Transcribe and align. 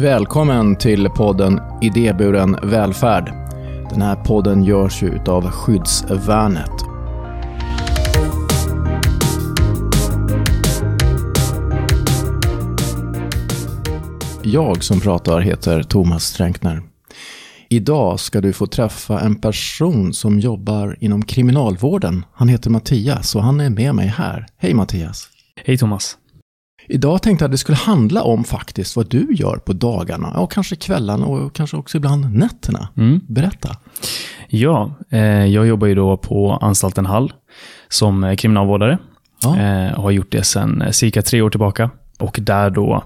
Välkommen 0.00 0.76
till 0.76 1.08
podden 1.08 1.60
Idéburen 1.82 2.58
välfärd. 2.62 3.32
Den 3.90 4.02
här 4.02 4.16
podden 4.16 4.64
görs 4.64 5.02
ju 5.02 5.08
utav 5.08 5.50
Skyddsvärnet. 5.50 6.70
Jag 14.42 14.84
som 14.84 15.00
pratar 15.00 15.40
heter 15.40 15.82
Thomas 15.82 16.24
Stränkner. 16.24 16.82
Idag 17.68 18.20
ska 18.20 18.40
du 18.40 18.52
få 18.52 18.66
träffa 18.66 19.20
en 19.20 19.40
person 19.40 20.12
som 20.12 20.40
jobbar 20.40 20.96
inom 21.00 21.24
kriminalvården. 21.24 22.24
Han 22.32 22.48
heter 22.48 22.70
Mattias 22.70 23.34
och 23.34 23.42
han 23.42 23.60
är 23.60 23.70
med 23.70 23.94
mig 23.94 24.06
här. 24.06 24.46
Hej 24.56 24.74
Mattias! 24.74 25.28
Hej 25.64 25.78
Thomas! 25.78 26.16
Idag 26.90 27.22
tänkte 27.22 27.42
jag 27.42 27.48
att 27.48 27.52
det 27.52 27.58
skulle 27.58 27.76
handla 27.76 28.22
om 28.22 28.44
faktiskt 28.44 28.96
vad 28.96 29.10
du 29.10 29.26
gör 29.30 29.56
på 29.56 29.72
dagarna 29.72 30.28
och 30.28 30.52
kanske 30.52 30.76
kvällarna 30.76 31.26
och 31.26 31.54
kanske 31.54 31.76
också 31.76 31.96
ibland 31.96 32.34
nätterna. 32.34 32.88
Mm. 32.96 33.20
Berätta. 33.28 33.76
Ja, 34.48 34.96
eh, 35.10 35.46
jag 35.46 35.66
jobbar 35.66 35.86
ju 35.86 35.94
då 35.94 36.16
på 36.16 36.52
anstalten 36.52 37.06
Hall 37.06 37.32
som 37.88 38.24
eh, 38.24 38.36
kriminalvårdare. 38.36 38.98
Ja. 39.42 39.58
Eh, 39.58 40.00
har 40.00 40.10
gjort 40.10 40.32
det 40.32 40.42
sedan 40.42 40.84
cirka 40.90 41.22
tre 41.22 41.42
år 41.42 41.50
tillbaka. 41.50 41.90
Och 42.18 42.38
där 42.42 42.70
då 42.70 43.04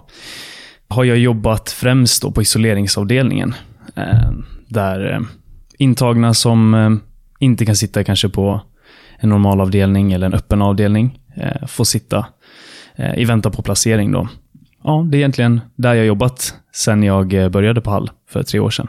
har 0.89 1.05
jag 1.05 1.19
jobbat 1.19 1.71
främst 1.71 2.23
då 2.23 2.31
på 2.31 2.43
isoleringsavdelningen. 2.43 3.55
Där 4.69 5.27
intagna 5.79 6.35
som 6.35 7.01
inte 7.39 7.67
kan 7.67 7.77
sitta 7.77 8.05
kanske 8.05 8.29
på 8.29 8.61
en 9.19 9.29
normal 9.29 9.61
avdelning 9.61 10.13
eller 10.13 10.27
en 10.27 10.35
öppen 10.35 10.63
avdelning 10.63 11.19
får 11.69 11.85
sitta 11.85 12.27
i 13.17 13.25
väntan 13.25 13.53
på 13.53 13.63
placering. 13.63 14.13
Då. 14.13 14.29
Ja, 14.85 15.07
det 15.11 15.17
är 15.17 15.19
egentligen 15.19 15.61
där 15.77 15.95
jag 15.95 16.07
jobbat 16.07 16.55
sedan 16.73 17.03
jag 17.03 17.35
eh, 17.35 17.49
började 17.49 17.81
på 17.81 17.91
Hall 17.91 18.11
för 18.31 18.43
tre 18.43 18.61
år 18.61 18.71
sedan. 18.71 18.89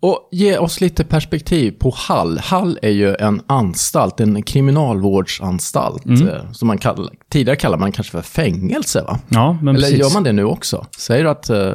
Och 0.00 0.28
ge 0.32 0.58
oss 0.58 0.80
lite 0.80 1.04
perspektiv 1.04 1.70
på 1.70 1.94
Hall. 1.96 2.38
Hall 2.38 2.78
är 2.82 2.90
ju 2.90 3.14
en 3.14 3.40
anstalt, 3.46 4.20
en 4.20 4.42
kriminalvårdsanstalt. 4.42 6.04
Mm. 6.06 6.28
eh, 6.28 6.52
Som 6.52 6.68
man 6.68 6.78
kallar, 6.78 7.08
tidigare 7.30 7.56
kallade 7.56 7.80
man 7.80 7.92
kanske 7.92 8.10
för 8.10 8.22
fängelse 8.22 9.02
va? 9.02 9.18
Ja, 9.28 9.58
men 9.62 9.76
Eller 9.76 9.86
precis. 9.88 9.98
gör 9.98 10.14
man 10.14 10.22
det 10.22 10.32
nu 10.32 10.44
också? 10.44 10.86
Säger 10.98 11.24
du 11.24 11.30
att 11.30 11.50
eh, 11.50 11.72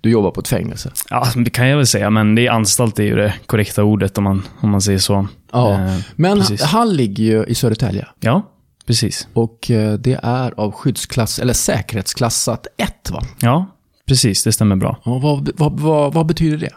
du 0.00 0.10
jobbar 0.10 0.30
på 0.30 0.40
ett 0.40 0.48
fängelse? 0.48 0.90
Ja, 1.10 1.26
det 1.36 1.50
kan 1.50 1.68
jag 1.68 1.76
väl 1.76 1.86
säga, 1.86 2.10
men 2.10 2.34
det 2.34 2.46
är 2.46 2.50
anstalt 2.50 2.98
är 2.98 3.02
ju 3.04 3.16
det 3.16 3.34
korrekta 3.46 3.84
ordet 3.84 4.18
om 4.18 4.24
man, 4.24 4.42
om 4.60 4.70
man 4.70 4.80
säger 4.80 4.98
så. 4.98 5.28
Ja, 5.52 5.72
Eh, 5.72 5.98
men 6.16 6.38
precis. 6.38 6.62
Hall 6.62 6.92
ligger 6.96 7.24
ju 7.24 7.44
i 7.44 7.54
Södertälje. 7.54 8.06
Ja, 8.20 8.42
precis. 8.86 9.28
Och 9.32 9.70
eh, 9.70 9.92
det 9.94 10.20
är 10.22 10.60
av 10.60 10.72
skyddsklass, 10.72 11.38
eller 11.38 11.52
säkerhetsklassat 11.52 12.66
1 12.76 13.10
va? 13.10 13.22
Ja, 13.40 13.66
precis. 14.08 14.44
Det 14.44 14.52
stämmer 14.52 14.76
bra. 14.76 15.00
Och 15.02 15.22
vad, 15.22 15.50
vad, 15.56 15.80
vad, 15.80 16.14
vad 16.14 16.26
betyder 16.26 16.58
det? 16.58 16.72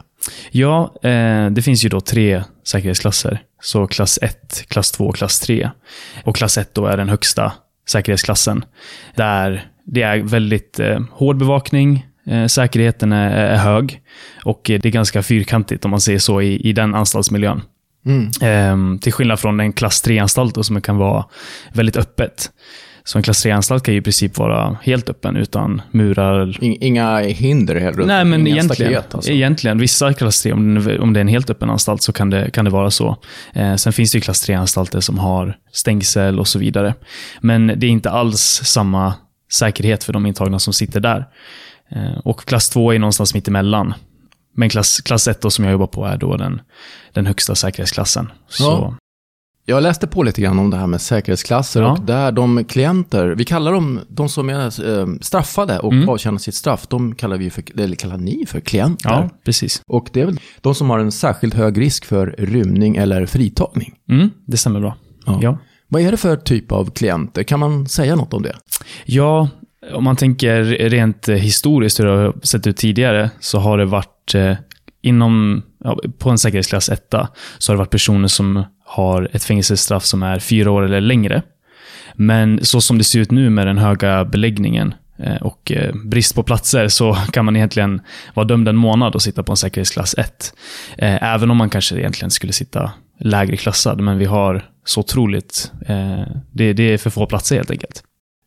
Ja, 0.51 0.95
eh, 1.03 1.49
det 1.49 1.61
finns 1.61 1.85
ju 1.85 1.89
då 1.89 2.01
tre 2.01 2.43
säkerhetsklasser. 2.63 3.41
Så 3.61 3.87
klass 3.87 4.19
1, 4.21 4.65
klass 4.67 4.91
2 4.91 5.05
och 5.05 5.15
klass 5.15 5.39
3. 5.39 5.69
Och 6.23 6.35
klass 6.35 6.57
1 6.57 6.73
då 6.73 6.85
är 6.85 6.97
den 6.97 7.09
högsta 7.09 7.53
säkerhetsklassen. 7.89 8.65
Där 9.15 9.69
det 9.85 10.01
är 10.01 10.17
väldigt 10.17 10.79
eh, 10.79 10.99
hård 11.11 11.37
bevakning, 11.37 12.07
eh, 12.25 12.45
säkerheten 12.45 13.11
är, 13.11 13.31
är 13.31 13.57
hög 13.57 14.01
och 14.43 14.69
eh, 14.69 14.79
det 14.79 14.89
är 14.89 14.91
ganska 14.91 15.23
fyrkantigt 15.23 15.85
om 15.85 15.91
man 15.91 16.01
säger 16.01 16.19
så 16.19 16.41
i, 16.41 16.69
i 16.69 16.73
den 16.73 16.95
anstaltsmiljön. 16.95 17.61
Mm. 18.05 18.31
Ehm, 18.41 18.99
till 18.99 19.13
skillnad 19.13 19.39
från 19.39 19.59
en 19.59 19.73
klass 19.73 20.03
3-anstalt 20.07 20.55
då, 20.55 20.63
som 20.63 20.81
kan 20.81 20.97
vara 20.97 21.25
väldigt 21.73 21.97
öppet. 21.97 22.51
Så 23.03 23.17
en 23.17 23.23
klass 23.23 23.45
3-anstalt 23.45 23.83
kan 23.83 23.93
ju 23.93 23.99
i 23.99 24.03
princip 24.03 24.37
vara 24.37 24.77
helt 24.83 25.09
öppen 25.09 25.35
utan 25.35 25.81
murar. 25.91 26.63
In- 26.63 26.77
Inga 26.83 27.17
hinder 27.19 27.75
runt 27.91 28.07
Nej, 28.07 28.25
men 28.25 28.47
inga 28.47 28.49
egentligen, 28.55 28.93
staket, 28.93 29.15
alltså. 29.15 29.31
egentligen. 29.31 29.77
Vissa 29.77 30.13
klass 30.13 30.41
3, 30.43 30.53
om 30.53 30.83
det, 30.83 30.99
om 30.99 31.13
det 31.13 31.19
är 31.19 31.21
en 31.21 31.27
helt 31.27 31.49
öppen 31.49 31.69
anstalt, 31.69 32.01
så 32.03 32.11
kan 32.13 32.29
det, 32.29 32.51
kan 32.51 32.65
det 32.65 32.71
vara 32.71 32.91
så. 32.91 33.17
Eh, 33.53 33.75
sen 33.75 33.93
finns 33.93 34.11
det 34.11 34.17
ju 34.17 34.21
klass 34.21 34.49
3-anstalter 34.49 34.99
som 34.99 35.17
har 35.19 35.57
stängsel 35.71 36.39
och 36.39 36.47
så 36.47 36.59
vidare. 36.59 36.93
Men 37.41 37.67
det 37.67 37.85
är 37.87 37.91
inte 37.91 38.09
alls 38.09 38.61
samma 38.63 39.13
säkerhet 39.51 40.03
för 40.03 40.13
de 40.13 40.25
intagna 40.25 40.59
som 40.59 40.73
sitter 40.73 40.99
där. 40.99 41.25
Eh, 41.91 42.17
och 42.23 42.45
klass 42.45 42.69
2 42.69 42.93
är 42.93 42.99
någonstans 42.99 43.33
mitt 43.33 43.47
emellan. 43.47 43.93
Men 44.59 44.69
klass, 44.69 45.01
klass 45.01 45.27
1 45.27 45.41
då, 45.41 45.49
som 45.49 45.65
jag 45.65 45.71
jobbar 45.71 45.87
på 45.87 46.05
är 46.05 46.17
då 46.17 46.37
den, 46.37 46.61
den 47.13 47.25
högsta 47.25 47.55
säkerhetsklassen. 47.55 48.31
Så, 48.47 48.63
Ja. 48.63 48.95
Jag 49.65 49.83
läste 49.83 50.07
på 50.07 50.23
lite 50.23 50.41
grann 50.41 50.59
om 50.59 50.69
det 50.69 50.77
här 50.77 50.87
med 50.87 51.01
säkerhetsklasser 51.01 51.81
Ja. 51.81 51.91
och 51.91 52.01
där 52.01 52.31
de 52.31 52.63
klienter, 52.65 53.27
vi 53.27 53.45
kallar 53.45 53.71
dem, 53.71 53.99
de 54.07 54.29
som 54.29 54.49
är 54.49 54.89
eh, 54.99 55.07
straffade 55.21 55.79
och 55.79 55.93
Mm. 55.93 56.09
avtjänar 56.09 56.37
sitt 56.37 56.55
straff, 56.55 56.87
de 56.87 57.15
kallar 57.15 57.37
vi 57.37 57.49
för, 57.49 57.79
eller 57.81 57.95
kallar 57.95 58.17
ni 58.17 58.45
för 58.47 58.59
klienter. 58.59 59.09
ja, 59.09 59.29
precis. 59.45 59.81
Och 59.87 60.09
det 60.13 60.21
är 60.21 60.25
väl 60.25 60.39
de 60.61 60.75
som 60.75 60.89
har 60.89 60.99
en 60.99 61.11
särskilt 61.11 61.53
hög 61.53 61.81
risk 61.81 62.05
för 62.05 62.35
rymning 62.37 62.95
eller 62.95 63.25
fritagning. 63.25 63.93
Mm, 64.09 64.29
det 64.47 64.57
stämmer 64.57 64.79
bra. 64.79 64.95
Ja. 65.25 65.39
Ja. 65.41 65.57
Vad 65.87 66.01
är 66.01 66.11
det 66.11 66.17
för 66.17 66.37
typ 66.37 66.71
av 66.71 66.91
klienter? 66.91 67.43
Kan 67.43 67.59
man 67.59 67.87
säga 67.87 68.15
något 68.15 68.33
om 68.33 68.41
det? 68.43 68.55
Ja, 69.05 69.49
om 69.93 70.03
man 70.03 70.15
tänker 70.15 70.63
rent 70.63 71.29
eh, 71.29 71.35
historiskt 71.35 71.99
hur 71.99 72.05
det 72.05 72.11
har 72.11 72.33
sett 72.43 72.67
ut 72.67 72.77
tidigare 72.77 73.29
så 73.39 73.59
har 73.59 73.77
det 73.77 73.85
varit 73.85 74.35
eh, 74.35 74.55
inom, 75.01 75.63
ja, 75.83 75.99
på 76.17 76.29
en 76.29 76.37
säkerhetsklass 76.37 76.89
1 76.89 77.13
så 77.57 77.71
har 77.71 77.75
det 77.75 77.79
varit 77.79 77.89
personer 77.89 78.27
som 78.27 78.63
har 78.85 79.29
ett 79.33 79.43
fängelsestraff 79.43 80.05
som 80.05 80.23
är 80.23 80.39
fyra 80.39 80.71
år 80.71 80.83
eller 80.83 81.01
längre. 81.01 81.41
Men 82.13 82.65
så 82.65 82.81
som 82.81 82.97
det 82.97 83.03
ser 83.03 83.19
ut 83.19 83.31
nu 83.31 83.49
med 83.49 83.67
den 83.67 83.77
höga 83.77 84.25
beläggningen 84.25 84.93
eh, 85.17 85.35
och 85.35 85.71
brist 86.05 86.35
på 86.35 86.43
platser 86.43 86.87
så 86.87 87.13
kan 87.31 87.45
man 87.45 87.55
egentligen 87.55 88.01
vara 88.33 88.47
dömd 88.47 88.67
en 88.67 88.75
månad 88.75 89.15
och 89.15 89.21
sitta 89.21 89.43
på 89.43 89.51
en 89.51 89.57
säkerhetsklass 89.57 90.15
1. 90.17 90.53
Även 90.97 91.51
om 91.51 91.57
man 91.57 91.69
kanske 91.69 91.95
egentligen 91.95 92.31
skulle 92.31 92.53
sitta 92.53 92.91
lägre 93.19 93.57
klassad, 93.57 94.01
men 94.01 94.17
vi 94.17 94.25
har 94.25 94.65
så 94.85 94.99
otroligt, 94.99 95.71
det 96.51 96.79
är 96.79 96.97
för 96.97 97.09
få 97.09 97.25
platser 97.25 97.55
helt 97.55 97.71
enkelt. 97.71 98.03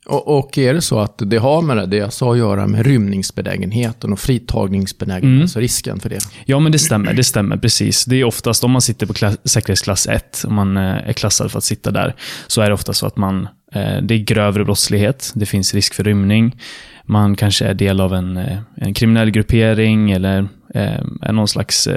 Och, 0.06 0.38
och 0.38 0.58
är 0.58 0.74
det 0.74 0.80
så 0.80 0.98
att 0.98 1.14
det 1.18 1.36
har 1.36 1.62
med 1.62 1.88
det 1.88 1.96
jag 1.96 2.12
sa 2.12 2.32
att 2.32 2.38
göra 2.38 2.66
med 2.66 2.86
rymningsbenägenheten 2.86 4.12
och 4.12 4.18
fritagningsbenägenheten, 4.20 5.30
Mm. 5.30 5.42
alltså 5.42 5.60
risken 5.60 6.00
för 6.00 6.08
det? 6.08 6.18
Ja, 6.44 6.58
men 6.58 6.72
det 6.72 6.78
stämmer. 6.78 7.12
Det 7.12 7.24
stämmer 7.24 7.56
precis. 7.56 8.04
Det 8.04 8.16
är 8.16 8.24
oftast 8.24 8.64
om 8.64 8.70
man 8.70 8.82
sitter 8.82 9.06
på 9.06 9.12
klass, 9.12 9.36
säkerhetsklass 9.44 10.06
1, 10.06 10.44
om 10.46 10.54
man 10.54 10.76
eh, 10.76 10.82
är 11.08 11.12
klassad 11.12 11.50
för 11.50 11.58
att 11.58 11.64
sitta 11.64 11.90
där, 11.90 12.14
så 12.46 12.62
är 12.62 12.66
det 12.66 12.74
ofta 12.74 12.92
så 12.92 13.06
att 13.06 13.16
man, 13.16 13.48
eh, 13.72 14.02
det 14.02 14.14
är 14.14 14.18
grövre 14.18 14.64
brottslighet, 14.64 15.32
det 15.34 15.46
finns 15.46 15.74
risk 15.74 15.94
för 15.94 16.04
rymning, 16.04 16.56
man 17.04 17.36
kanske 17.36 17.64
är 17.66 17.74
del 17.74 18.00
av 18.00 18.14
en, 18.14 18.36
eh, 18.36 18.58
en 18.76 18.94
kriminell 18.94 19.30
gruppering 19.30 20.10
eller 20.10 20.48
är 20.74 21.32
någon 21.32 21.48
slags 21.48 21.88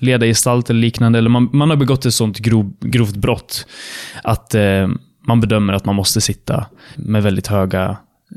ledargestalt 0.00 0.70
eller 0.70 0.80
liknande, 0.80 1.18
eller 1.18 1.30
man, 1.30 1.48
man 1.52 1.70
har 1.70 1.76
begått 1.76 2.06
ett 2.06 2.14
sånt 2.14 2.38
grov, 2.38 2.72
grovt 2.80 3.16
brott 3.16 3.66
att 4.22 4.54
man 5.26 5.40
bedömer 5.40 5.72
att 5.72 5.84
man 5.84 5.94
måste 5.94 6.20
sitta 6.20 6.66
med 6.96 7.22
väldigt 7.22 7.46
höga, 7.46 7.96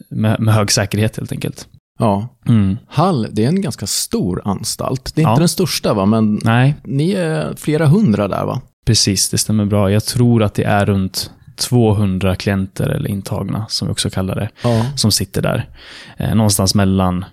med, 0.09 0.39
med 0.39 0.53
hög 0.53 0.71
säkerhet 0.71 1.17
helt 1.17 1.31
enkelt. 1.31 1.67
Ja. 1.99 2.27
Mm. 2.47 2.77
Hall, 2.87 3.27
det 3.31 3.43
är 3.43 3.47
en 3.47 3.61
ganska 3.61 3.87
stor 3.87 4.41
anstalt. 4.45 5.11
Det 5.15 5.21
är 5.21 5.23
Ja. 5.23 5.29
inte 5.29 5.41
den 5.41 5.49
största 5.49 5.93
va, 5.93 6.05
men 6.05 6.39
Nej, 6.43 6.75
ni 6.83 7.11
är 7.11 7.55
flera 7.55 7.85
hundra 7.87 8.27
där 8.27 8.45
va? 8.45 8.61
Precis, 8.85 9.29
det 9.29 9.37
stämmer 9.37 9.65
bra. 9.65 9.91
Jag 9.91 10.05
tror 10.05 10.43
att 10.43 10.53
det 10.53 10.63
är 10.63 10.85
runt 10.85 11.31
200 11.55 12.35
klienter 12.35 12.89
eller 12.89 13.09
intagna, 13.09 13.65
som 13.69 13.87
vi 13.87 13.91
också 13.93 14.09
kallar 14.09 14.35
det, 14.35 14.49
Ja. 14.63 14.85
som 14.95 15.11
sitter 15.11 15.41
där. 15.41 15.69
Eh, 16.17 16.35
någonstans 16.35 16.75
mellan 16.75 17.25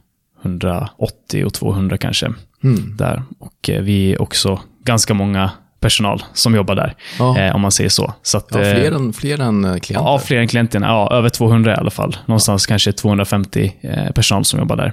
180 0.42 1.44
och 1.47 1.53
200 1.54 1.98
kanske. 1.98 2.32
Mm. 2.65 2.97
Där. 2.97 3.22
Och 3.38 3.71
eh, 3.71 3.82
vi 3.82 4.12
är 4.12 4.22
också 4.22 4.60
ganska 4.84 5.15
många 5.15 5.50
personal 5.84 6.22
som 6.34 6.55
jobbar 6.55 6.75
där, 6.75 6.95
Ja. 7.19 7.39
eh, 7.39 7.55
om 7.55 7.61
man 7.61 7.72
säger 7.72 7.91
så. 7.91 8.15
så 8.22 8.39
att, 8.39 8.47
ja, 8.50 8.61
eh, 8.61 8.75
fler 8.75 8.93
än, 8.93 9.12
fler 9.12 9.41
än 9.41 9.65
eh, 9.65 9.71
klienter. 9.77 10.11
Ja, 10.11 10.19
fler 10.19 10.39
än 10.39 10.49
klienterna. 10.49 10.87
Ja, 10.87 11.09
över 11.17 11.28
200 11.28 11.72
i 11.75 11.77
alla 11.77 11.91
fall. 11.91 12.17
Någonstans 12.27 12.67
kanske 12.67 12.93
250 12.93 13.72
eh, 13.81 14.11
personal 14.11 14.45
som 14.45 14.59
jobbar 14.59 14.77
där. 14.77 14.93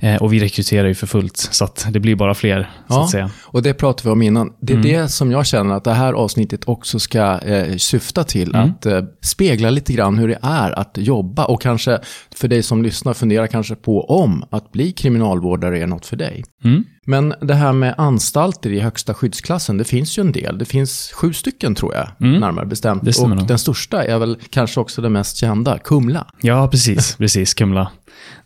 Eh, 0.00 0.16
och 0.22 0.32
vi 0.32 0.38
rekryterar 0.40 0.88
ju 0.88 0.94
för 0.94 1.06
fullt, 1.06 1.36
så 1.36 1.64
att 1.64 1.86
det 1.90 2.00
blir 2.00 2.14
bara 2.16 2.34
fler, 2.34 2.70
så 2.88 2.94
Ja. 2.94 3.04
att 3.04 3.10
säga. 3.10 3.30
Och 3.42 3.62
det 3.62 3.74
pratade 3.74 4.08
vi 4.08 4.12
om 4.12 4.22
innan. 4.22 4.52
Det 4.60 4.72
är 4.72 4.76
Mm. 4.76 4.88
det 4.88 5.08
som 5.08 5.30
jag 5.32 5.46
känner 5.46 5.74
att 5.74 5.84
det 5.84 5.92
här 5.92 6.12
avsnittet 6.12 6.60
också 6.68 6.98
ska 6.98 7.38
eh, 7.38 7.76
syfta 7.76 8.24
till. 8.24 8.54
Mm. 8.54 8.70
Att 8.70 8.86
eh, 8.86 9.00
spegla 9.22 9.70
lite 9.70 9.92
grann 9.92 10.18
hur 10.18 10.28
det 10.28 10.38
är 10.42 10.78
att 10.78 10.92
jobba. 11.00 11.44
Och 11.44 11.62
kanske 11.62 11.98
för 12.36 12.48
dig 12.48 12.62
som 12.62 12.82
lyssnar 12.82 13.14
fundera 13.14 13.48
kanske 13.48 13.74
på 13.74 14.04
om 14.04 14.44
att 14.50 14.72
bli 14.72 14.92
kriminalvårdare 14.92 15.78
är 15.80 15.86
något 15.86 16.06
för 16.06 16.16
dig. 16.16 16.44
Mm. 16.64 16.84
Men 17.06 17.34
det 17.40 17.54
här 17.54 17.72
med 17.72 17.94
anstalter 17.98 18.70
i 18.72 18.80
högsta 18.80 19.14
skyddsklassen, 19.14 19.76
det 19.78 19.84
finns 19.84 20.18
ju 20.18 20.20
en 20.20 20.32
del. 20.32 20.58
Det 20.58 20.64
finns 20.64 21.12
sju 21.14 21.32
stycken 21.32 21.74
tror 21.74 21.94
jag, 21.94 22.08
Mm. 22.20 22.40
närmare 22.40 22.66
bestämt. 22.66 23.18
Och 23.20 23.30
nog. 23.30 23.46
den 23.46 23.58
största 23.58 24.04
är 24.04 24.18
väl 24.18 24.38
kanske 24.50 24.80
också 24.80 25.02
den 25.02 25.12
mest 25.12 25.36
kända, 25.36 25.78
Kumla. 25.78 26.26
Ja, 26.40 26.68
precis. 26.68 27.16
precis 27.18 27.54
Kumla. 27.54 27.90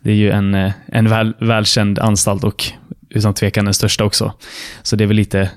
Det 0.03 0.11
är 0.11 0.15
ju 0.15 0.31
en, 0.31 0.55
eh, 0.55 0.71
en 0.87 1.09
väl, 1.09 1.33
välkänd 1.39 1.99
anstalt 1.99 2.43
och 2.43 2.63
utan 3.09 3.33
tvekan 3.33 3.65
den 3.65 3.73
största 3.73 4.03
också. 4.03 4.33
Så 4.83 4.95
det 4.95 5.03
är 5.03 5.07
väl 5.07 5.17
lite 5.17 5.51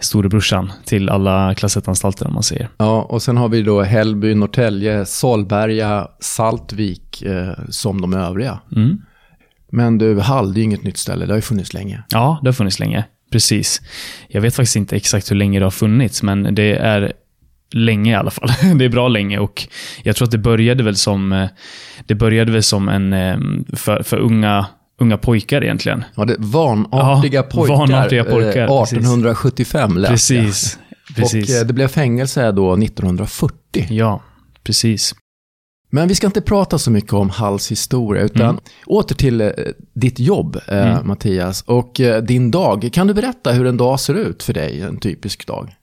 storebrorsan 0.00 0.72
till 0.84 1.08
alla 1.08 1.54
klass 1.54 1.76
1-anstalter 1.76 2.26
om 2.26 2.34
man 2.34 2.42
säger. 2.42 2.68
Ja, 2.76 3.02
och 3.02 3.22
sen 3.22 3.36
har 3.36 3.48
vi 3.48 3.62
då 3.62 3.82
Hällby, 3.82 4.34
Norrtälje, 4.34 5.06
Solberga, 5.06 6.08
Saltvik 6.20 7.22
eh, 7.22 7.52
som 7.68 8.00
de 8.00 8.14
övriga. 8.14 8.60
Mm. 8.76 8.98
Men 9.72 9.98
du, 9.98 10.20
Hall, 10.20 10.54
det 10.54 10.60
är 10.60 10.62
inget 10.62 10.84
nytt 10.84 10.96
ställe. 10.96 11.26
Det 11.26 11.32
har 11.32 11.38
ju 11.38 11.42
funnits 11.42 11.74
länge. 11.74 12.02
Ja, 12.10 12.38
det 12.42 12.48
har 12.48 12.52
funnits 12.52 12.78
länge. 12.78 13.04
Precis. 13.32 13.80
Jag 14.28 14.40
vet 14.40 14.54
faktiskt 14.54 14.76
inte 14.76 14.96
exakt 14.96 15.30
hur 15.30 15.36
länge 15.36 15.58
det 15.58 15.66
har 15.66 15.70
funnits, 15.70 16.22
men 16.22 16.54
det 16.54 16.76
är 16.76 17.12
länge 17.72 18.10
i 18.12 18.14
alla 18.14 18.30
fall. 18.30 18.48
Det 18.78 18.84
är 18.84 18.88
bra 18.88 19.08
länge 19.08 19.38
och 19.38 19.66
jag 20.02 20.16
tror 20.16 20.26
att 20.26 20.32
det 20.32 20.38
började 20.38 20.82
väl 20.82 20.96
som, 20.96 21.32
eh, 21.32 21.48
det 22.06 22.14
började 22.14 22.52
väl 22.52 22.62
som 22.62 22.88
en, 22.88 23.12
eh, 23.12 23.36
för, 23.76 24.02
för 24.02 24.16
unga, 24.18 24.66
unga 25.00 25.16
pojkar 25.16 25.64
egentligen. 25.64 26.04
Ja, 26.14 26.24
det 26.24 26.36
vanartiga 26.38 27.38
Ja, 27.40 27.42
pojkar. 27.42 27.76
vanartiga 27.76 28.24
pojkar, 28.24 28.60
eh, 28.62 28.78
precis. 28.80 28.98
1875 28.98 29.96
läste 29.96 30.12
Precis. 30.12 30.78
Precis. 31.16 31.50
Och 31.50 31.56
eh, 31.56 31.66
det 31.66 31.72
blev 31.72 31.88
fängelse 31.88 32.52
då 32.52 32.76
1940. 32.76 33.86
Ja, 33.90 34.22
precis. 34.64 35.14
Men 35.92 36.08
vi 36.08 36.14
ska 36.14 36.26
inte 36.26 36.40
prata 36.40 36.78
så 36.78 36.90
mycket 36.90 37.12
om 37.12 37.30
Halls 37.30 37.70
historia, 37.70 38.22
utan 38.22 38.42
Mm. 38.50 38.60
åter 38.86 39.14
till 39.14 39.52
ditt 39.94 40.18
jobb, 40.18 40.60
Mm. 40.68 41.06
Mattias, 41.06 41.62
och 41.66 42.00
din 42.22 42.50
dag. 42.50 42.88
Kan 42.92 43.06
du 43.06 43.14
berätta 43.14 43.52
hur 43.52 43.66
en 43.66 43.76
dag 43.76 44.00
ser 44.00 44.14
ut 44.14 44.42
för 44.42 44.52
dig, 44.52 44.80
en 44.82 44.96
typisk 45.00 45.46
dag? 45.46 45.74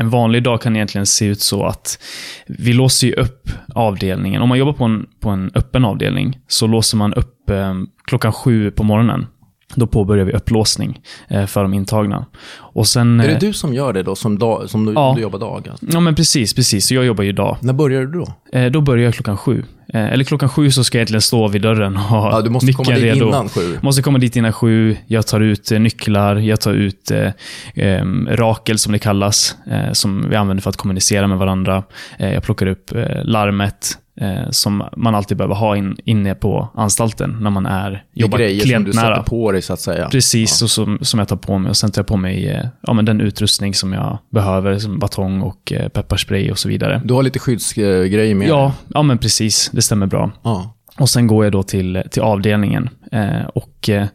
En 0.00 0.10
vanlig 0.10 0.42
dag 0.42 0.60
kan 0.60 0.76
egentligen 0.76 1.06
se 1.06 1.26
ut 1.26 1.40
så 1.40 1.64
att 1.64 1.98
vi 2.46 2.72
låser 2.72 3.06
ju 3.06 3.12
upp 3.12 3.50
avdelningen. 3.74 4.42
Om 4.42 4.48
man 4.48 4.58
jobbar 4.58 4.72
på 4.72 4.84
en, 4.84 5.06
på 5.20 5.30
en 5.30 5.50
öppen 5.54 5.84
avdelning 5.84 6.38
så 6.48 6.66
låser 6.66 6.96
man 6.96 7.14
upp 7.14 7.50
eh, 7.50 7.74
klockan 8.04 8.32
sju 8.32 8.70
på 8.70 8.82
morgonen. 8.82 9.26
Då 9.74 9.86
påbörjar 9.86 10.24
vi 10.24 10.32
upplåsning 10.32 11.00
eh, 11.28 11.46
för 11.46 11.62
de 11.62 11.74
intagna. 11.74 12.26
Och 12.56 12.86
sen... 12.86 13.20
Är 13.20 13.26
det 13.28 13.32
eh, 13.34 13.38
du 13.38 13.52
som 13.52 13.74
gör 13.74 13.92
det 13.92 14.02
då, 14.02 14.14
som, 14.14 14.38
dag, 14.38 14.70
som 14.70 14.84
du, 14.86 14.92
Ja. 14.92 15.12
du 15.16 15.22
jobbar 15.22 15.38
dag? 15.38 15.68
Alltså? 15.70 15.86
Ja, 15.92 16.00
men 16.00 16.14
precis, 16.14 16.54
precis. 16.54 16.86
Så 16.86 16.94
jag 16.94 17.04
jobbar 17.04 17.24
ju 17.24 17.32
dag. 17.32 17.56
När 17.60 17.72
börjar 17.72 18.00
du 18.00 18.12
då? 18.12 18.58
Eh, 18.58 18.70
då 18.70 18.80
börjar 18.80 19.04
jag 19.04 19.14
klockan 19.14 19.36
sju. 19.36 19.64
Eh, 19.94 20.12
eller 20.12 20.24
klockan 20.24 20.48
sju 20.48 20.70
så 20.70 20.84
ska 20.84 20.98
jag 20.98 21.00
egentligen 21.00 21.22
stå 21.22 21.48
vid 21.48 21.62
dörren 21.62 21.96
och 21.96 22.02
ha 22.02 22.30
Ja, 22.32 22.40
du 22.42 22.50
måste 22.50 22.72
komma 22.72 22.90
dit 22.94 23.02
redo. 23.04 23.28
innan 23.28 23.48
sju. 23.48 23.78
Måste 23.82 24.02
komma 24.02 24.18
dit 24.18 24.36
innan 24.36 24.52
sju. 24.52 24.96
Jag 25.06 25.26
tar 25.26 25.40
ut 25.40 25.72
eh, 25.72 25.80
nycklar, 25.80 26.36
jag 26.36 26.60
tar 26.60 26.72
ut 26.72 27.10
eh, 27.10 27.30
em, 27.74 28.28
rakel 28.30 28.78
som 28.78 28.92
det 28.92 28.98
kallas, 28.98 29.56
eh, 29.70 29.92
som 29.92 30.30
vi 30.30 30.36
använder 30.36 30.62
för 30.62 30.70
att 30.70 30.76
kommunicera 30.76 31.26
med 31.26 31.38
varandra. 31.38 31.82
Eh, 32.18 32.32
jag 32.34 32.42
plockar 32.42 32.66
upp 32.66 32.92
eh, 32.94 33.24
larmet 33.24 33.98
eh, 34.20 34.50
som 34.50 34.84
man 34.96 35.14
alltid 35.14 35.36
behöver 35.36 35.54
ha 35.54 35.76
in, 35.76 35.96
inne 36.04 36.34
på 36.34 36.68
anstalten 36.74 37.36
när 37.40 37.50
man 37.50 37.66
är, 37.66 37.90
Det 37.90 38.20
jobbar 38.20 38.38
grejer 38.38 38.50
som 38.50 38.58
du 38.58 38.64
klientnära. 38.64 39.16
sätter 39.16 39.28
på 39.30 39.52
dig 39.52 39.62
så 39.62 39.72
att 39.72 39.80
säga. 39.80 40.08
Precis, 40.08 40.62
och 40.62 40.70
som, 40.70 40.98
som 41.02 41.18
jag 41.18 41.28
tar 41.28 41.36
på 41.36 41.58
mig. 41.58 41.70
Och 41.70 41.76
sen 41.76 41.90
tar 41.90 42.00
jag 42.00 42.06
på 42.06 42.16
mig 42.16 42.48
eh, 42.48 42.64
ja, 42.82 42.92
men 42.92 43.04
den 43.04 43.20
utrustning 43.20 43.74
som 43.74 43.92
jag 43.92 44.18
behöver, 44.30 44.78
som 44.78 44.98
batong 44.98 45.40
och 45.40 45.72
eh, 45.72 45.88
pepparspray 45.88 46.50
och 46.50 46.58
så 46.58 46.68
vidare. 46.68 47.00
Du 47.04 47.14
har 47.14 47.22
lite 47.22 47.38
skyddsgrejer 47.38 48.34
med 48.34 48.48
Ja, 48.48 48.62
dig. 48.64 48.72
ja, 48.94 49.02
men 49.02 49.18
precis. 49.18 49.70
Det 49.72 49.82
stämmer 49.82 50.06
bra. 50.06 50.30
ja. 50.42 50.74
Och 50.98 51.08
sen 51.10 51.26
går 51.26 51.44
jag 51.44 51.52
då 51.52 51.62
till, 51.62 52.02
till 52.10 52.22
avdelningen 52.22 52.88
eh, 53.12 53.42
och 53.54 53.88
eh, 53.88 54.06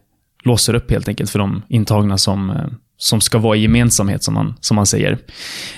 låser 0.43 0.73
upp 0.73 0.91
helt 0.91 1.07
enkelt 1.07 1.29
för 1.29 1.39
de 1.39 1.61
intagna 1.67 2.17
som, 2.17 2.49
eh, 2.49 2.55
som 2.97 3.21
ska 3.21 3.37
vara 3.37 3.57
i 3.57 3.61
gemensamhet, 3.61 4.23
som 4.23 4.33
man, 4.33 4.55
som 4.61 4.75
man 4.75 4.85
säger. 4.85 5.17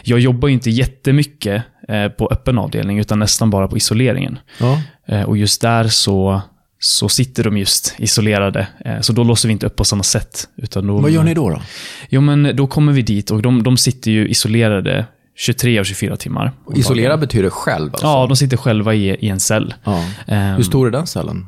Jag 0.03 0.19
jobbar 0.19 0.47
ju 0.47 0.53
inte 0.53 0.69
jättemycket 0.69 1.63
eh, 1.87 2.07
på 2.07 2.27
öppen 2.31 2.57
avdelning, 2.57 2.99
utan 2.99 3.19
nästan 3.19 3.49
bara 3.49 3.67
på 3.67 3.77
isoleringen. 3.77 4.39
ja. 4.59 4.81
Eh, 5.07 5.21
och 5.21 5.37
just 5.37 5.61
där 5.61 5.87
så, 5.87 6.41
så 6.79 7.09
sitter 7.09 7.43
de 7.43 7.57
just 7.57 7.95
isolerade. 7.97 8.67
Eh, 8.85 8.99
så 9.01 9.13
då 9.13 9.23
låser 9.23 9.47
vi 9.49 9.51
inte 9.53 9.65
upp 9.65 9.75
på 9.75 9.83
samma 9.83 10.03
sätt. 10.03 10.47
Utan 10.57 10.87
då, 10.87 10.97
Vad 10.97 11.11
gör 11.11 11.23
ni 11.23 11.33
då? 11.33 11.49
då? 11.49 11.61
Jo, 12.09 12.21
men 12.21 12.55
då 12.55 12.67
kommer 12.67 12.93
vi 12.93 13.01
dit 13.01 13.31
och 13.31 13.41
de, 13.41 13.63
de 13.63 13.77
sitter 13.77 14.11
ju 14.11 14.27
isolerade 14.29 15.05
23 15.35 15.79
av 15.79 15.83
24 15.83 16.17
timmar. 16.17 16.51
Isolera 16.75 17.17
betyder 17.17 17.49
själv 17.49 17.89
alltså? 17.91 18.07
Ja, 18.07 18.25
de 18.27 18.35
sitter 18.35 18.57
själva 18.57 18.93
i, 18.93 19.09
i 19.09 19.29
en 19.29 19.39
cell. 19.39 19.73
Ja. 19.83 20.03
Ehm, 20.27 20.55
Hur 20.55 20.63
stor 20.63 20.87
är 20.87 20.91
den 20.91 21.07
cellen? 21.07 21.47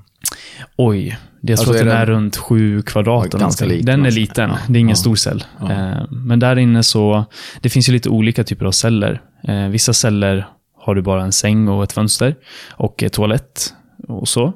Oj, 0.78 1.18
jag 1.42 1.52
Alltså, 1.52 1.66
tror 1.66 1.76
att 1.76 1.82
är 1.82 1.86
den 1.86 1.98
är 1.98 2.06
runt 2.06 2.38
sju 2.38 2.82
kvadrat. 2.82 3.26
Ja, 3.26 3.30
eller 3.30 3.40
ganska 3.40 3.66
liten 3.66 3.86
Den 3.86 4.02
är 4.02 4.06
alltså. 4.06 4.20
liten, 4.20 4.50
Ja, 4.50 4.58
det 4.68 4.78
är 4.78 4.80
ingen 4.80 4.90
ja. 4.90 4.96
stor 4.96 5.16
cell. 5.16 5.44
Ja. 5.60 5.72
Eh, 5.72 6.04
Men 6.10 6.40
där 6.40 6.56
inne 6.58 6.84
så, 6.84 7.26
det 7.62 7.70
finns 7.70 7.90
ju 7.90 7.94
lite 7.94 8.10
olika 8.10 8.44
typer 8.44 8.66
av 8.66 8.72
celler. 8.72 9.22
Eh, 9.44 9.68
Vissa 9.68 9.94
celler 9.94 10.48
har 10.78 10.96
du 10.96 11.02
bara 11.02 11.24
en 11.24 11.32
säng 11.32 11.68
och 11.68 11.84
ett 11.84 11.92
fönster 11.92 12.36
och 12.72 13.04
ett 13.04 13.14
toalett 13.14 13.74
och 14.08 14.28
så. 14.28 14.54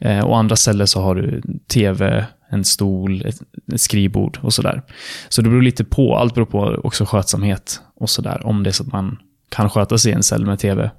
Eh, 0.00 0.24
Och 0.24 0.38
andra 0.38 0.56
celler 0.56 0.86
så 0.86 1.02
har 1.02 1.14
du 1.14 1.42
tv, 1.72 2.26
en 2.50 2.64
stol, 2.64 3.26
ett, 3.26 3.36
ett 3.74 3.80
skrivbord 3.80 4.38
och 4.42 4.52
sådär. 4.54 4.82
Så 5.28 5.42
det 5.42 5.48
beror 5.48 5.62
lite 5.62 5.84
på, 5.84 6.16
allt 6.16 6.34
beror 6.34 6.46
på 6.46 6.80
också 6.84 7.04
skötsamhet 7.04 7.80
och 7.96 8.10
sådär. 8.10 8.46
Om 8.46 8.62
det 8.62 8.70
är 8.70 8.72
så 8.72 8.82
att 8.82 8.92
man 8.92 9.18
kan 9.48 9.70
sköta 9.70 9.98
sig 9.98 10.12
i 10.12 10.14
en 10.14 10.22
cell 10.22 10.46
med 10.46 10.58
tv 10.58 10.90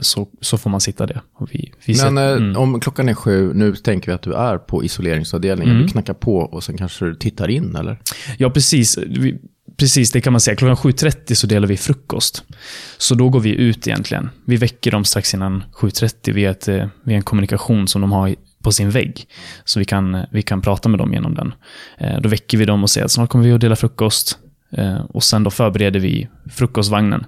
så, 0.00 0.28
så 0.40 0.58
får 0.58 0.70
man 0.70 0.80
sitta 0.80 1.06
det. 1.06 1.20
Vi, 1.50 1.72
vi 1.86 1.92
Men 1.92 1.96
sätter- 1.96 2.30
eh, 2.30 2.36
mm. 2.36 2.56
om 2.56 2.80
klockan 2.80 3.08
är 3.08 3.14
sju, 3.14 3.52
nu 3.54 3.74
tänker 3.74 4.06
vi 4.06 4.12
att 4.14 4.22
du 4.22 4.32
är 4.34 4.58
på 4.58 4.84
isoleringsavdelningen. 4.84 5.70
Mm. 5.74 5.86
Du 5.86 5.92
knackar 5.92 6.14
på 6.14 6.36
och 6.36 6.64
sen 6.64 6.76
kanske 6.76 7.04
du 7.04 7.14
tittar 7.14 7.48
in, 7.50 7.76
eller? 7.76 7.98
Ja, 8.38 8.50
precis. 8.50 8.98
Vi, 8.98 9.38
precis, 9.76 10.10
det 10.10 10.20
kan 10.20 10.32
man 10.32 10.40
säga. 10.40 10.56
Klockan 10.56 10.76
7.30 10.92 11.34
så 11.34 11.46
delar 11.46 11.68
vi 11.68 11.76
frukost. 11.76 12.44
Så 12.98 13.14
då 13.14 13.28
går 13.28 13.40
vi 13.40 13.50
ut 13.54 13.86
egentligen. 13.86 14.30
Vi 14.46 14.56
väcker 14.56 14.90
dem 14.90 15.04
strax 15.04 15.34
innan 15.34 15.64
7.30 15.72 16.32
via, 16.32 16.50
ett, 16.50 16.68
eh, 16.68 16.86
via 17.04 17.16
en 17.16 17.22
kommunikation 17.22 17.88
som 17.88 18.00
de 18.00 18.12
har 18.12 18.34
på 18.62 18.72
sin 18.72 18.90
vägg. 18.90 19.24
Så 19.64 19.78
vi 19.78 19.84
kan, 19.84 20.22
vi 20.30 20.42
kan 20.42 20.62
prata 20.62 20.88
med 20.88 20.98
dem 21.00 21.12
genom 21.12 21.34
den. 21.34 21.54
Eh, 21.98 22.20
Då 22.20 22.28
väcker 22.28 22.58
vi 22.58 22.64
dem 22.64 22.82
och 22.82 22.90
säger 22.90 23.04
att 23.04 23.10
snart 23.12 23.30
kommer 23.30 23.44
vi 23.44 23.52
att 23.52 23.60
dela 23.60 23.76
frukost. 23.76 24.38
Eh, 24.76 25.00
Och 25.00 25.24
sen 25.24 25.42
då 25.44 25.50
förbereder 25.50 26.00
vi 26.00 26.28
frukostvagnen. 26.50 27.24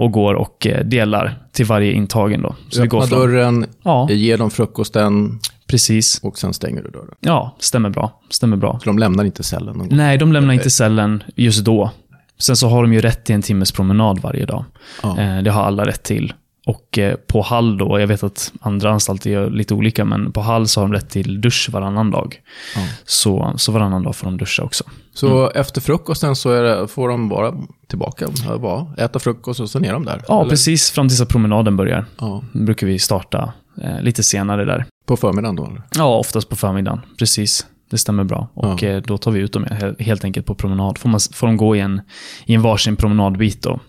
Och 0.00 0.12
går 0.12 0.34
och 0.34 0.66
eh, 0.66 0.84
delar 0.84 1.38
till 1.52 1.66
varje 1.66 1.92
intagen 1.92 2.42
då. 2.42 2.54
Så 2.68 2.82
vi 2.82 2.88
går 2.88 2.98
Öppna 3.02 3.08
från, 3.08 3.20
dörren, 3.20 3.66
Ja, 3.82 4.10
ger 4.10 4.38
dem 4.38 4.50
frukosten 4.50 5.38
precis. 5.66 6.20
och 6.22 6.38
sen 6.38 6.54
stänger 6.54 6.82
du 6.82 6.90
dörren. 6.90 7.14
Ja, 7.20 7.56
stämmer 7.58 7.90
bra. 7.90 8.20
Stämmer 8.30 8.56
bra. 8.56 8.78
Så 8.82 8.90
de 8.90 8.98
lämnar 8.98 9.24
inte 9.24 9.42
cellen 9.42 9.76
någon. 9.76 9.88
Nej, 9.90 10.18
de 10.18 10.32
lämnar 10.32 10.54
inte 10.54 10.70
cellen 10.70 11.22
just 11.36 11.64
då. 11.64 11.90
Sen 12.38 12.56
så 12.56 12.68
har 12.68 12.82
de 12.82 12.92
ju 12.92 13.00
rätt 13.00 13.24
till 13.24 13.34
en 13.34 13.42
timmes 13.42 13.72
promenad 13.72 14.18
varje 14.18 14.46
dag. 14.46 14.64
Ja. 15.02 15.18
Eh, 15.20 15.42
Det 15.42 15.50
har 15.50 15.62
alla 15.62 15.84
rätt 15.86 16.02
till. 16.02 16.32
Och 16.70 16.98
eh, 16.98 17.14
på 17.16 17.42
Hall 17.42 17.78
då, 17.78 18.00
jag 18.00 18.06
vet 18.06 18.22
att 18.22 18.52
andra 18.60 18.90
anstalter 18.90 19.30
gör 19.30 19.50
lite 19.50 19.74
olika, 19.74 20.04
men 20.04 20.32
på 20.32 20.40
Hall 20.40 20.68
så 20.68 20.80
har 20.80 20.88
de 20.88 20.92
rätt 20.92 21.10
till 21.10 21.40
dusch 21.40 21.68
varannan 21.72 22.10
dag. 22.10 22.40
Ja. 22.76 22.80
Så, 23.04 23.52
så 23.56 23.72
varannan 23.72 24.02
dag 24.02 24.16
får 24.16 24.26
de 24.26 24.36
duscha 24.36 24.62
också. 24.62 24.84
Så 25.14 25.38
Mm. 25.38 25.50
efter 25.60 25.80
frukosten 25.80 26.36
så 26.36 26.48
det, 26.62 26.88
får 26.88 27.08
de 27.08 27.28
bara 27.28 27.54
tillbaka, 27.88 28.26
ja, 28.48 28.58
bara 28.58 28.86
äta 29.04 29.18
frukost 29.18 29.60
och 29.60 29.70
sen 29.70 29.84
är 29.84 29.92
de 29.92 30.04
där. 30.04 30.22
Ja, 30.28 30.40
Eller? 30.40 30.50
precis 30.50 30.90
fram 30.90 31.08
tills 31.08 31.20
att 31.20 31.28
promenaden 31.28 31.76
börjar. 31.76 32.04
Ja. 32.20 32.42
Då 32.52 32.64
brukar 32.64 32.86
vi 32.86 32.98
starta 32.98 33.52
eh, 33.82 34.00
lite 34.02 34.22
senare 34.22 34.64
där. 34.64 34.84
På 35.06 35.16
förmiddagen 35.16 35.56
då? 35.56 35.64
Eller? 35.66 35.82
Ja, 35.96 36.16
oftast 36.18 36.48
på 36.48 36.56
förmiddagen. 36.56 37.00
Precis. 37.18 37.66
Det 37.90 37.98
stämmer 37.98 38.24
bra. 38.24 38.48
Och 38.54 38.82
Ja. 38.82 38.88
eh, 38.88 39.02
då 39.02 39.18
tar 39.18 39.30
vi 39.30 39.40
ut 39.40 39.52
dem 39.52 39.64
he- 39.64 40.02
helt 40.02 40.24
enkelt 40.24 40.46
på 40.46 40.54
promenad. 40.54 40.98
Får, 40.98 41.08
man, 41.08 41.20
får 41.32 41.46
de 41.46 41.56
gå 41.56 41.76
i 41.76 41.80
en, 41.80 42.00
i 42.46 42.54
en 42.54 42.62
varsin 42.62 42.96
promenadbit 42.96 43.62
då. 43.62 43.80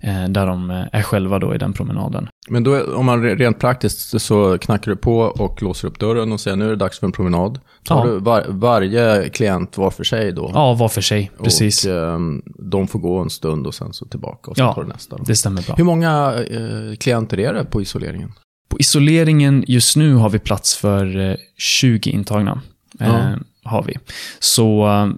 Eh, 0.00 0.24
där 0.28 0.46
de 0.46 0.70
eh, 0.70 0.84
är 0.92 1.02
själva 1.02 1.38
då 1.38 1.54
i 1.54 1.58
den 1.58 1.72
promenaden. 1.72 2.28
Men 2.50 2.64
då, 2.64 2.94
om 2.94 3.06
man 3.06 3.24
re- 3.24 3.36
rent 3.36 3.58
praktiskt 3.58 4.20
så 4.20 4.58
knackar 4.58 4.90
du 4.90 4.96
på 4.96 5.18
och 5.18 5.62
låser 5.62 5.88
upp 5.88 5.98
dörren 5.98 6.32
och 6.32 6.40
säger 6.40 6.56
nu 6.56 6.64
är 6.64 6.68
det 6.70 6.76
dags 6.76 6.98
för 6.98 7.06
en 7.06 7.12
promenad. 7.12 7.60
Tar 7.84 8.06
Ja. 8.06 8.12
du 8.12 8.18
var, 8.18 8.44
varje 8.48 9.28
klient 9.28 9.78
var 9.78 9.90
för 9.90 10.04
sig 10.04 10.32
då? 10.32 10.50
Ja, 10.54 10.74
var 10.74 10.88
för 10.88 11.00
sig. 11.00 11.30
Precis. 11.42 11.84
Och 11.84 11.92
ehm, 11.92 12.42
de 12.70 12.88
får 12.88 12.98
gå 12.98 13.18
en 13.18 13.30
stund 13.30 13.66
och 13.66 13.74
sen 13.74 13.92
så 13.92 14.06
tillbaka 14.06 14.50
och 14.50 14.56
sen 14.56 14.66
Ja. 14.66 14.72
tar 14.74 14.82
du 14.82 14.88
nästa. 14.88 15.16
Då. 15.16 15.24
Det 15.24 15.36
stämmer 15.36 15.62
bra. 15.62 15.74
Hur 15.74 15.84
många 15.84 16.34
eh, 16.50 16.96
klienter 16.96 17.40
är 17.40 17.54
det 17.54 17.64
på 17.64 17.82
isoleringen? 17.82 18.32
På 18.70 18.78
isoleringen 18.78 19.64
just 19.66 19.96
nu 19.96 20.14
har 20.14 20.30
vi 20.30 20.38
plats 20.38 20.76
för 20.76 21.30
eh, 21.30 21.36
20 21.58 22.10
intagna. 22.10 22.62
Eh, 23.00 23.08
Ja. 23.08 23.38
Har 23.64 23.82
vi. 23.82 23.94
Så, 24.38 24.86
eh, 24.88 25.08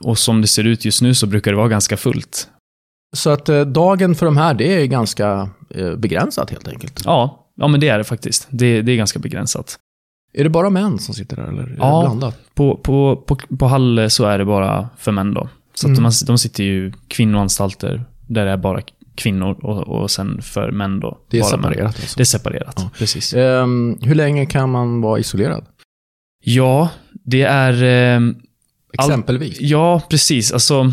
och 0.00 0.18
som 0.18 0.40
det 0.40 0.46
ser 0.46 0.64
ut 0.64 0.84
just 0.84 1.02
nu 1.02 1.14
så 1.14 1.26
brukar 1.26 1.50
det 1.50 1.56
vara 1.56 1.68
ganska 1.68 1.96
fullt. 1.96 2.48
Så 3.16 3.30
att 3.30 3.48
eh, 3.48 3.60
dagen 3.60 4.14
för 4.14 4.26
de 4.26 4.36
här, 4.36 4.54
det 4.54 4.82
är 4.82 4.86
ganska 4.86 5.48
eh, 5.70 5.94
begränsat 5.96 6.50
helt 6.50 6.68
enkelt. 6.68 7.02
Ja, 7.04 7.46
ja 7.56 7.68
men 7.68 7.80
det 7.80 7.88
är 7.88 7.98
det 7.98 8.04
faktiskt. 8.04 8.46
Det, 8.50 8.82
det 8.82 8.92
är 8.92 8.96
ganska 8.96 9.18
begränsat. 9.18 9.78
Är 10.32 10.44
det 10.44 10.50
bara 10.50 10.70
män 10.70 10.98
som 10.98 11.14
sitter 11.14 11.36
där 11.36 11.44
eller 11.48 11.62
är 11.62 11.76
Ja. 11.78 12.00
det 12.02 12.06
blandat? 12.08 12.38
På, 12.54 12.76
på, 12.76 13.16
på, 13.26 13.36
på 13.58 13.66
Hall 13.66 14.10
så 14.10 14.24
är 14.24 14.38
det 14.38 14.44
bara 14.44 14.88
för 14.98 15.12
män 15.12 15.34
då. 15.34 15.48
Så 15.74 15.88
Mm. 15.88 16.02
de, 16.02 16.10
de 16.26 16.38
sitter 16.38 16.64
ju 16.64 16.92
kvinnoanstalter 17.08 18.04
där 18.26 18.44
det 18.44 18.50
är 18.50 18.56
bara 18.56 18.80
kvinnor 19.14 19.56
och, 19.64 19.88
och 19.88 20.10
sen 20.10 20.42
för 20.42 20.70
män 20.70 21.00
då. 21.00 21.18
Det 21.30 21.38
är 21.38 21.42
separerat 21.42 21.86
alltså. 21.86 22.16
Det 22.16 22.22
är 22.22 22.24
separerat, 22.24 22.74
Ja. 22.76 22.90
precis. 22.98 23.34
Ehm, 23.34 23.98
hur 24.02 24.14
länge 24.14 24.46
kan 24.46 24.70
man 24.70 25.00
vara 25.00 25.18
isolerad? 25.18 25.64
Ja, 26.44 26.88
det 27.24 27.42
är... 27.42 27.72
All- 28.16 28.34
Exempelvis. 28.92 29.60
Ja, 29.60 30.02
precis. 30.10 30.52
Alltså, 30.52 30.92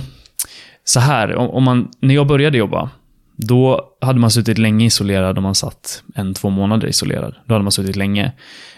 så 0.86 1.00
här, 1.00 1.36
om, 1.36 1.64
man, 1.64 1.92
när 2.00 2.16
jag 2.16 2.28
började 2.28 2.58
jobba, 2.58 2.90
då 3.36 3.92
hade 4.02 4.20
man 4.20 4.32
suttit 4.32 4.58
länge 4.58 4.86
isolerad 4.86 5.38
om 5.38 5.44
man 5.44 5.56
satt 5.56 6.04
en, 6.16 6.34
två 6.34 6.50
månader 6.50 6.88
isolerad. 6.88 7.36
Då 7.46 7.54
hade 7.54 7.64
man 7.64 7.72
suttit 7.72 7.96
länge. 7.96 8.32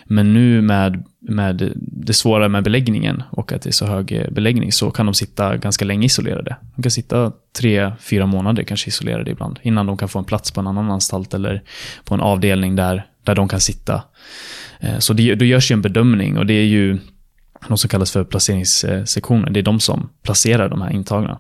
Men 0.06 0.34
nu 0.34 0.62
med, 0.62 1.04
med 1.20 1.72
det 1.76 2.14
svåra 2.14 2.48
med 2.48 2.64
beläggningen 2.64 3.24
och 3.30 3.52
att 3.52 3.62
det 3.62 3.70
är 3.70 3.72
så 3.72 3.86
hög 3.86 4.26
beläggning 4.32 4.72
så 4.72 4.92
kan 4.92 5.06
de 5.06 5.14
sitta 5.16 5.58
ganska 5.58 5.86
länge 5.86 6.06
isolerade. 6.06 6.56
De 6.76 6.82
kan 6.82 6.92
sitta 6.92 7.32
tre, 7.60 7.92
fyra 8.00 8.26
månader 8.26 8.64
kanske 8.64 8.88
isolerade 8.88 9.32
ibland 9.32 9.60
innan 9.62 9.86
de 9.86 9.98
kan 9.98 10.10
få 10.10 10.20
en 10.20 10.26
plats 10.26 10.52
på 10.52 10.60
en 10.60 10.68
annan 10.68 10.92
anstalt 10.92 11.34
eller 11.34 11.64
på 12.04 12.14
en 12.14 12.22
avdelning 12.22 12.76
där, 12.76 13.06
där 13.24 13.36
de 13.36 13.48
kan 13.48 13.60
sitta. 13.60 14.04
Eh, 14.80 14.98
så 15.00 15.14
det, 15.14 15.36
då 15.36 15.46
görs 15.46 15.72
ju 15.72 15.74
en 15.74 15.82
bedömning 15.82 16.38
och 16.38 16.46
det 16.46 16.54
är 16.54 16.66
ju 16.66 17.00
de 17.68 17.78
som 17.78 17.90
kallas 17.90 18.12
för 18.12 18.24
placeringssektioner. 18.24 19.50
Det 19.50 19.60
är 19.60 19.64
de 19.64 19.80
som 19.80 20.10
placerar 20.24 20.70
de 20.70 20.82
här 20.82 20.92
intagna. 20.92 21.40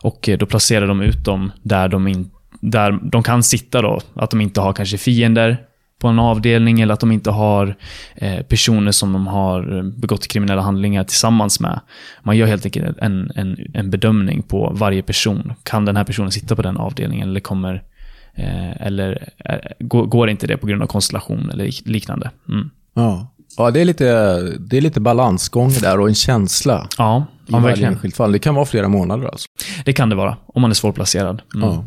Och 0.00 0.28
eh, 0.28 0.38
då 0.38 0.46
placerar 0.46 0.86
de 0.86 1.00
ut 1.00 1.24
dem 1.24 1.52
där 1.62 1.88
de, 1.88 2.08
in, 2.08 2.30
där 2.60 2.98
de 3.02 3.22
kan 3.22 3.42
sitta. 3.42 3.82
då. 3.82 4.00
Att 4.14 4.30
de 4.30 4.40
inte 4.40 4.60
har 4.60 4.72
kanske 4.72 4.98
fiender 4.98 5.56
på 5.98 6.08
en 6.08 6.18
avdelning 6.18 6.80
eller 6.80 6.94
att 6.94 7.00
de 7.00 7.12
inte 7.12 7.30
har 7.30 7.76
eh, 8.16 8.42
personer 8.42 8.92
som 8.92 9.12
de 9.12 9.26
har 9.26 9.76
eh, 9.76 9.82
begått 9.82 10.28
kriminella 10.28 10.62
handlingar 10.62 11.04
tillsammans 11.04 11.60
med. 11.60 11.80
Man 12.22 12.36
gör 12.36 12.46
helt 12.46 12.64
enkelt 12.64 12.98
en, 12.98 13.30
en, 13.34 13.56
en 13.74 13.90
bedömning 13.90 14.42
på 14.42 14.72
varje 14.74 15.02
person. 15.02 15.52
Kan 15.62 15.84
den 15.84 15.96
här 15.96 16.04
personen 16.04 16.30
sitta 16.30 16.56
på 16.56 16.62
den 16.62 16.76
avdelningen 16.76 17.28
eller 17.28 17.40
kommer 17.40 17.82
eh, 18.34 18.86
eller 18.86 19.28
eh, 19.44 19.58
går, 19.78 20.06
går 20.06 20.30
inte 20.30 20.46
det 20.46 20.56
på 20.56 20.66
grund 20.66 20.82
av 20.82 20.86
konstellation 20.86 21.50
eller 21.50 21.88
liknande? 21.88 22.30
Mm. 22.48 22.70
Ja. 22.94 23.34
Ja, 23.58 23.70
det 23.70 23.80
är 23.80 23.84
lite, 23.84 24.40
det 24.58 24.76
är 24.76 24.80
lite 24.80 25.00
balansgång 25.00 25.70
där 25.80 26.00
och 26.00 26.08
en 26.08 26.14
känsla. 26.14 26.88
Ja, 26.98 27.26
i 27.46 27.52
varje 27.52 27.86
enskilt 27.86 28.16
fall. 28.16 28.32
Det 28.32 28.38
kan 28.38 28.54
vara 28.54 28.66
flera 28.66 28.88
månader 28.88 29.26
alltså. 29.26 29.48
Det 29.84 29.92
kan 29.92 30.08
det 30.08 30.14
vara, 30.16 30.36
om 30.46 30.62
man 30.62 30.70
är 30.70 30.74
svårplacerad. 30.74 31.42
Mm. 31.54 31.68
Ja. 31.68 31.84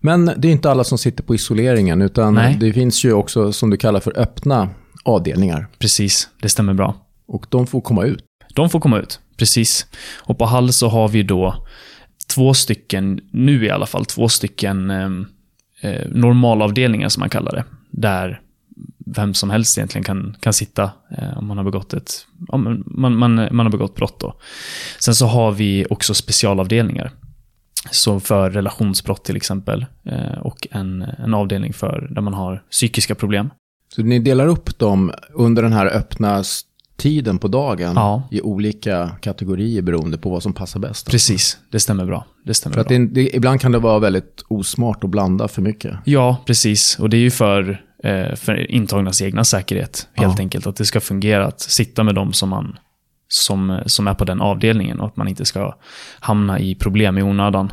Men 0.00 0.32
det 0.36 0.48
är 0.48 0.52
inte 0.52 0.70
alla 0.70 0.84
som 0.84 0.98
sitter 0.98 1.22
på 1.22 1.34
isoleringen, 1.34 2.02
utan 2.02 2.34
Nej. 2.34 2.56
det 2.60 2.72
finns 2.72 3.04
ju 3.04 3.12
också, 3.12 3.52
som 3.52 3.70
du 3.70 3.76
kallar 3.76 4.00
för, 4.00 4.18
öppna 4.18 4.68
avdelningar. 5.04 5.66
Precis, 5.78 6.28
det 6.42 6.48
stämmer 6.48 6.74
bra. 6.74 6.94
Och 7.28 7.46
de 7.48 7.66
får 7.66 7.80
komma 7.80 8.04
ut? 8.04 8.24
De 8.54 8.70
får 8.70 8.80
komma 8.80 8.98
ut, 8.98 9.20
precis. 9.36 9.86
Och 10.16 10.38
på 10.38 10.44
Hall 10.44 10.72
så 10.72 10.88
har 10.88 11.08
vi 11.08 11.22
då 11.22 11.66
två 12.34 12.54
stycken, 12.54 13.20
nu 13.30 13.64
i 13.64 13.70
alla 13.70 13.86
fall, 13.86 14.04
två 14.04 14.28
stycken 14.28 14.90
ehm, 14.90 15.26
eh, 15.80 16.06
normalavdelningar 16.10 17.08
som 17.08 17.20
man 17.20 17.30
kallar 17.30 17.52
det. 17.52 17.64
Där 17.90 18.40
vem 19.16 19.34
som 19.34 19.50
helst 19.50 19.78
egentligen 19.78 20.04
kan, 20.04 20.36
kan 20.40 20.52
sitta 20.52 20.90
eh, 21.18 21.38
om 21.38 21.46
man 21.46 21.56
har 21.56 21.64
begått 21.64 21.94
ett 21.94 22.26
man, 22.52 22.84
man, 23.18 23.34
man 23.34 23.66
har 23.66 23.70
begått 23.70 23.94
brott. 23.94 24.20
Då. 24.20 24.34
Sen 24.98 25.14
så 25.14 25.26
har 25.26 25.52
vi 25.52 25.86
också 25.90 26.14
specialavdelningar. 26.14 27.12
Så 27.90 28.20
för 28.20 28.50
relationsbrott 28.50 29.24
till 29.24 29.36
exempel. 29.36 29.86
Eh, 30.04 30.38
och 30.38 30.66
en, 30.70 31.02
en 31.02 31.34
avdelning 31.34 31.72
för 31.72 32.08
där 32.10 32.22
man 32.22 32.34
har 32.34 32.62
psykiska 32.70 33.14
problem. 33.14 33.50
Så 33.94 34.02
ni 34.02 34.18
delar 34.18 34.46
upp 34.46 34.78
dem 34.78 35.12
under 35.34 35.62
den 35.62 35.72
här 35.72 35.86
öppna 35.86 36.42
tiden 36.96 37.38
på 37.38 37.48
dagen 37.48 37.92
ja. 37.96 38.22
i 38.30 38.40
olika 38.40 39.10
kategorier 39.20 39.82
beroende 39.82 40.18
på 40.18 40.30
vad 40.30 40.42
som 40.42 40.52
passar 40.52 40.80
bäst. 40.80 41.10
Precis, 41.10 41.58
det 41.70 41.80
stämmer 41.80 42.04
bra. 42.04 42.26
Det 42.44 42.54
stämmer 42.54 42.74
för 42.74 42.80
att. 42.80 42.88
Det, 42.88 43.06
det, 43.06 43.36
ibland 43.36 43.60
kan 43.60 43.72
det 43.72 43.78
vara 43.78 43.98
väldigt 43.98 44.44
osmart 44.48 45.04
att 45.04 45.10
blanda 45.10 45.48
för 45.48 45.62
mycket. 45.62 45.96
Ja, 46.04 46.36
precis. 46.46 46.98
Och 46.98 47.10
det 47.10 47.16
är 47.16 47.20
ju 47.20 47.30
för, 47.30 47.84
för 48.34 48.70
intagnas 48.70 49.22
egna 49.22 49.44
säkerhet, 49.44 50.08
helt 50.14 50.38
ja. 50.38 50.42
enkelt. 50.42 50.66
Att 50.66 50.76
det 50.76 50.84
ska 50.84 51.00
fungera 51.00 51.46
att 51.46 51.60
sitta 51.60 52.02
med 52.02 52.14
dem 52.14 52.32
som 52.32 52.48
man 52.48 52.78
som, 53.28 53.80
som 53.86 54.08
är 54.08 54.14
på 54.14 54.24
den 54.24 54.40
avdelningen 54.40 55.00
och 55.00 55.06
att 55.06 55.16
man 55.16 55.28
inte 55.28 55.44
ska 55.44 55.74
hamna 56.20 56.58
i 56.58 56.74
problem 56.74 57.18
i 57.18 57.22
onödan 57.22 57.72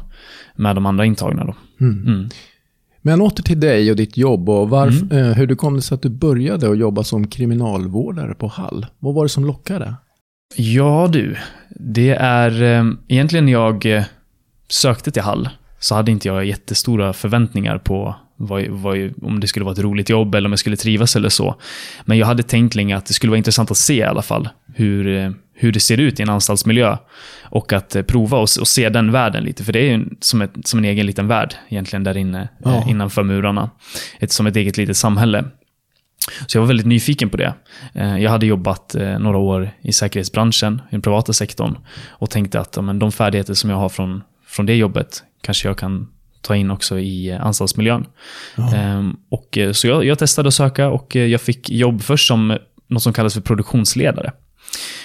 med 0.55 0.75
de 0.75 0.86
andra 0.86 1.05
intagna. 1.05 1.46
Då. 1.46 1.55
Mm. 1.82 2.08
Mm. 2.08 2.29
Men 3.01 3.22
åter 3.22 3.44
till 3.44 3.60
dig 3.60 3.91
och 3.91 3.98
ditt 3.98 4.17
jobb 4.17 4.50
och 4.50 4.70
varf, 4.70 5.01
mm. 5.01 5.17
eh, 5.17 5.34
hur 5.34 5.48
det 5.48 5.55
kom 5.55 5.75
det 5.75 5.82
sig 5.82 5.96
att 5.96 6.01
du 6.01 6.10
började 6.10 6.72
att 6.72 6.77
jobba 6.77 7.03
som 7.03 7.27
kriminalvårdare 7.27 8.34
på 8.34 8.48
Hall. 8.48 8.86
Vad 9.00 9.13
var 9.13 9.25
det 9.25 9.29
som 9.29 9.46
lockade? 9.46 9.96
Ja 10.55 11.10
du, 11.12 11.38
det 11.70 12.10
är 12.12 12.63
eh, 12.63 12.86
egentligen 13.08 13.48
jag 13.48 13.86
eh, 13.86 14.03
sökte 14.70 15.12
till 15.12 15.22
Hall 15.22 15.50
så 15.79 15.96
hade 15.96 16.12
inte 16.12 16.27
jag 16.27 16.46
jättestora 16.46 17.13
förväntningar 17.13 17.77
på 17.77 18.15
vad, 18.37 18.67
vad, 18.67 19.13
om 19.21 19.39
det 19.39 19.47
skulle 19.47 19.65
vara 19.65 19.73
ett 19.73 19.79
roligt 19.79 20.09
jobb 20.09 20.35
eller 20.35 20.47
om 20.47 20.51
jag 20.51 20.59
skulle 20.59 20.75
trivas 20.75 21.15
eller 21.15 21.29
så. 21.29 21.55
Men 22.05 22.17
jag 22.17 22.27
hade 22.27 22.43
tänkt 22.43 22.75
länge 22.75 22.97
att 22.97 23.05
det 23.05 23.13
skulle 23.13 23.29
vara 23.29 23.37
intressant 23.37 23.71
att 23.71 23.77
se 23.77 23.95
i 23.95 24.03
alla 24.03 24.21
fall 24.21 24.49
hur, 24.73 25.17
eh, 25.17 25.31
hur 25.53 25.71
det 25.71 25.79
ser 25.79 25.97
ut 25.97 26.19
i 26.19 26.23
en 26.23 26.29
anstaltsmiljö. 26.29 26.97
Och 27.43 27.73
att 27.73 27.95
eh, 27.95 28.03
prova 28.03 28.37
och, 28.37 28.47
och 28.59 28.67
se 28.67 28.89
den 28.89 29.11
världen 29.11 29.43
lite, 29.43 29.63
för 29.63 29.73
det 29.73 29.79
är 29.79 29.97
ju 29.97 30.05
som, 30.19 30.41
ett, 30.41 30.53
som 30.63 30.79
en 30.79 30.85
egen 30.85 31.05
liten 31.05 31.27
värld 31.27 31.55
egentligen 31.69 32.03
där 32.03 32.17
inne, 32.17 32.41
eh, 32.41 32.47
ja. 32.63 32.85
innanför 32.89 33.23
murarna. 33.23 33.69
Ett, 34.19 34.31
som 34.31 34.47
ett 34.47 34.55
eget 34.55 34.77
litet 34.77 34.97
samhälle. 34.97 35.45
Så 36.47 36.57
jag 36.57 36.61
var 36.61 36.67
väldigt 36.67 36.85
nyfiken 36.85 37.29
på 37.29 37.37
det. 37.37 37.53
Jag 37.93 38.31
hade 38.31 38.45
jobbat 38.45 38.95
några 39.19 39.37
år 39.37 39.69
i 39.81 39.93
säkerhetsbranschen, 39.93 40.81
i 40.89 40.91
den 40.91 41.01
privata 41.01 41.33
sektorn, 41.33 41.77
och 42.07 42.29
tänkte 42.29 42.59
att 42.59 42.83
men, 42.83 42.99
de 42.99 43.11
färdigheter 43.11 43.53
som 43.53 43.69
jag 43.69 43.77
har 43.77 43.89
från, 43.89 44.23
från 44.47 44.65
det 44.65 44.75
jobbet 44.75 45.23
kanske 45.41 45.67
jag 45.67 45.77
kan 45.77 46.07
ta 46.45 46.55
in 46.55 46.71
också 46.71 46.99
i 46.99 47.31
anstaltsmiljön. 47.31 48.05
Ja. 48.55 48.75
Ehm, 48.75 49.17
och, 49.29 49.57
så 49.73 49.87
jag, 49.87 50.05
jag, 50.05 50.19
testade 50.19 50.47
att 50.47 50.53
söka 50.53 50.89
och 50.89 51.15
jag 51.15 51.41
fick 51.41 51.69
jobb 51.69 52.01
först 52.01 52.27
som 52.27 52.57
något 52.87 53.03
som 53.03 53.13
kallas 53.13 53.33
för 53.33 53.41
produktionsledare. 53.41 54.31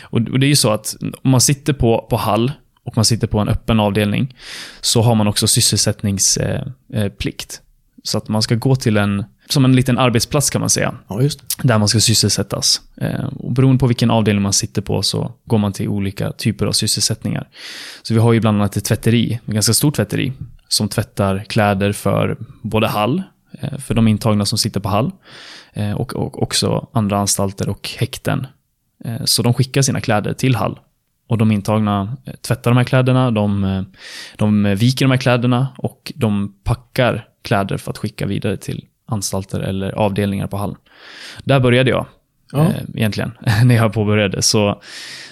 Och, 0.02 0.40
det 0.40 0.47
är 0.47 0.49
ju 0.49 0.56
så 0.56 0.70
att 0.70 0.97
om 1.23 1.30
man 1.30 1.40
sitter 1.40 1.73
på, 1.73 2.06
på 2.11 2.16
Hall 2.16 2.52
och 2.85 2.97
man 2.97 3.04
sitter 3.04 3.26
på 3.26 3.38
en 3.38 3.49
öppen 3.49 3.80
avdelning 3.80 4.35
så 4.80 5.02
har 5.02 5.14
man 5.14 5.26
också 5.26 5.47
sysselsättningsplikt. 5.47 7.62
Så 8.02 8.18
att 8.18 8.28
man 8.28 8.42
ska 8.42 8.54
gå 8.54 8.76
till 8.76 8.97
en, 8.97 9.25
som 9.49 9.64
en 9.64 9.76
liten 9.76 9.99
arbetsplats 9.99 10.50
kan 10.50 10.61
man 10.61 10.70
säga. 10.70 10.94
Ja, 11.09 11.20
där 11.62 11.78
man 11.78 11.88
ska 11.88 12.00
sysselsättas. 12.00 12.80
Eh, 12.97 13.25
och 13.25 13.52
beroende 13.52 13.78
på 13.78 13.87
vilken 13.87 14.11
avdelning 14.11 14.42
man 14.42 14.52
sitter 14.52 14.82
på 14.82 15.02
så 15.02 15.32
går 15.44 15.59
man 15.59 15.73
till 15.73 15.88
olika 15.88 16.32
typer 16.32 16.66
av 16.66 16.73
sysselsättningar. 16.73 17.49
Så 18.02 18.14
vi 18.14 18.20
har 18.20 18.32
ju 18.32 18.40
bland 18.40 18.59
annat 18.59 18.76
ett 18.76 18.85
tvätteri, 18.85 19.40
ett 19.47 19.54
ganska 19.54 19.75
stort 19.75 19.97
tvätteri, 19.97 20.32
som 20.71 20.89
tvättar 20.89 21.45
kläder 21.49 21.93
för 21.93 22.37
både 22.62 22.89
Hall, 22.89 23.23
eh, 23.61 23.79
för 23.79 23.95
de 23.95 24.09
intagna 24.09 24.45
som 24.45 24.59
sitter 24.59 24.81
på 24.81 24.89
Hall, 24.89 25.11
eh, 25.73 25.93
och, 25.93 26.17
och 26.17 26.43
också 26.43 26.89
andra 26.93 27.19
anstalter 27.19 27.69
och 27.69 27.91
häkten 27.99 28.47
Eh, 29.05 29.25
så 29.25 29.43
de 29.43 29.55
skickar 29.55 29.83
sina 29.83 30.00
kläder 30.00 30.33
till 30.33 30.57
Hall. 30.57 30.79
Och 31.29 31.39
de 31.39 31.53
intagna 31.53 32.17
tvättar 32.41 32.71
de 32.71 32.77
här 32.77 32.85
kläderna, 32.85 33.31
de, 33.31 33.85
de 34.37 34.75
viker 34.75 35.05
de 35.05 35.11
här 35.11 35.19
kläderna 35.19 35.69
och 35.79 36.12
de 36.15 36.55
packar 36.65 37.29
kläder 37.43 37.77
för 37.77 37.91
att 37.91 37.99
skicka 37.99 38.27
vidare 38.27 38.57
till 38.57 38.85
anstalter 39.07 39.61
eller 39.61 39.93
avdelningar 39.93 40.47
på 40.47 40.57
Hall. 40.57 40.77
Där 41.45 41.61
började 41.61 41.91
jag, 41.91 42.07
ja. 42.53 42.73
egentligen, 42.95 43.33
när 43.65 43.75
jag 43.75 43.93
påbörjade. 43.93 44.43
Så, 44.43 44.83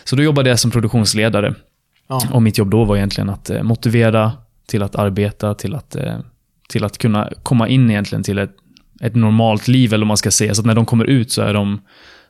så 0.04 0.16
då 0.16 0.22
jobbade 0.22 0.48
jag 0.48 0.58
som 0.58 0.70
produktionsledare. 0.70 1.54
Ja. 2.08 2.22
Och 2.32 2.42
mitt 2.42 2.58
jobb 2.58 2.70
då 2.70 2.84
var 2.84 2.96
egentligen 2.96 3.30
att 3.30 3.50
motivera 3.62 4.32
till 4.68 4.82
att 4.82 4.96
arbeta, 4.96 5.54
till 5.54 5.74
att, 5.74 5.96
till 6.68 6.84
att 6.84 6.98
kunna 6.98 7.32
komma 7.42 7.68
in 7.68 7.90
egentligen 7.90 8.22
till 8.22 8.38
ett, 8.38 8.54
ett 9.00 9.14
normalt 9.14 9.68
liv, 9.68 9.94
eller 9.94 10.02
vad 10.04 10.08
man 10.08 10.16
ska 10.16 10.30
säga. 10.30 10.54
Så 10.54 10.60
att 10.62 10.66
när 10.66 10.74
de 10.74 10.86
kommer 10.86 11.04
ut 11.04 11.32
så 11.32 11.42
är 11.42 11.54
de 11.54 11.80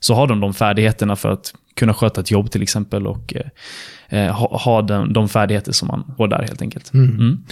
så 0.00 0.14
har 0.14 0.26
de 0.26 0.40
de 0.40 0.54
färdigheterna 0.54 1.16
för 1.16 1.28
att 1.28 1.54
kunna 1.76 1.95
sköta 1.95 2.21
ett 2.21 2.30
jobb 2.30 2.50
till 2.50 2.62
exempel 2.62 3.07
och 3.07 3.35
eh, 3.37 4.26
eh 4.26 4.35
ha, 4.35 4.59
ha 4.59 4.83
den, 4.83 5.12
de 5.12 5.28
färdigheter 5.28 5.73
som 5.73 5.88
man 5.88 6.14
får 6.16 6.28
där 6.28 6.42
helt 6.42 6.62
enkelt. 6.62 6.95
Mm. 6.95 7.11
Mm. 7.11 7.45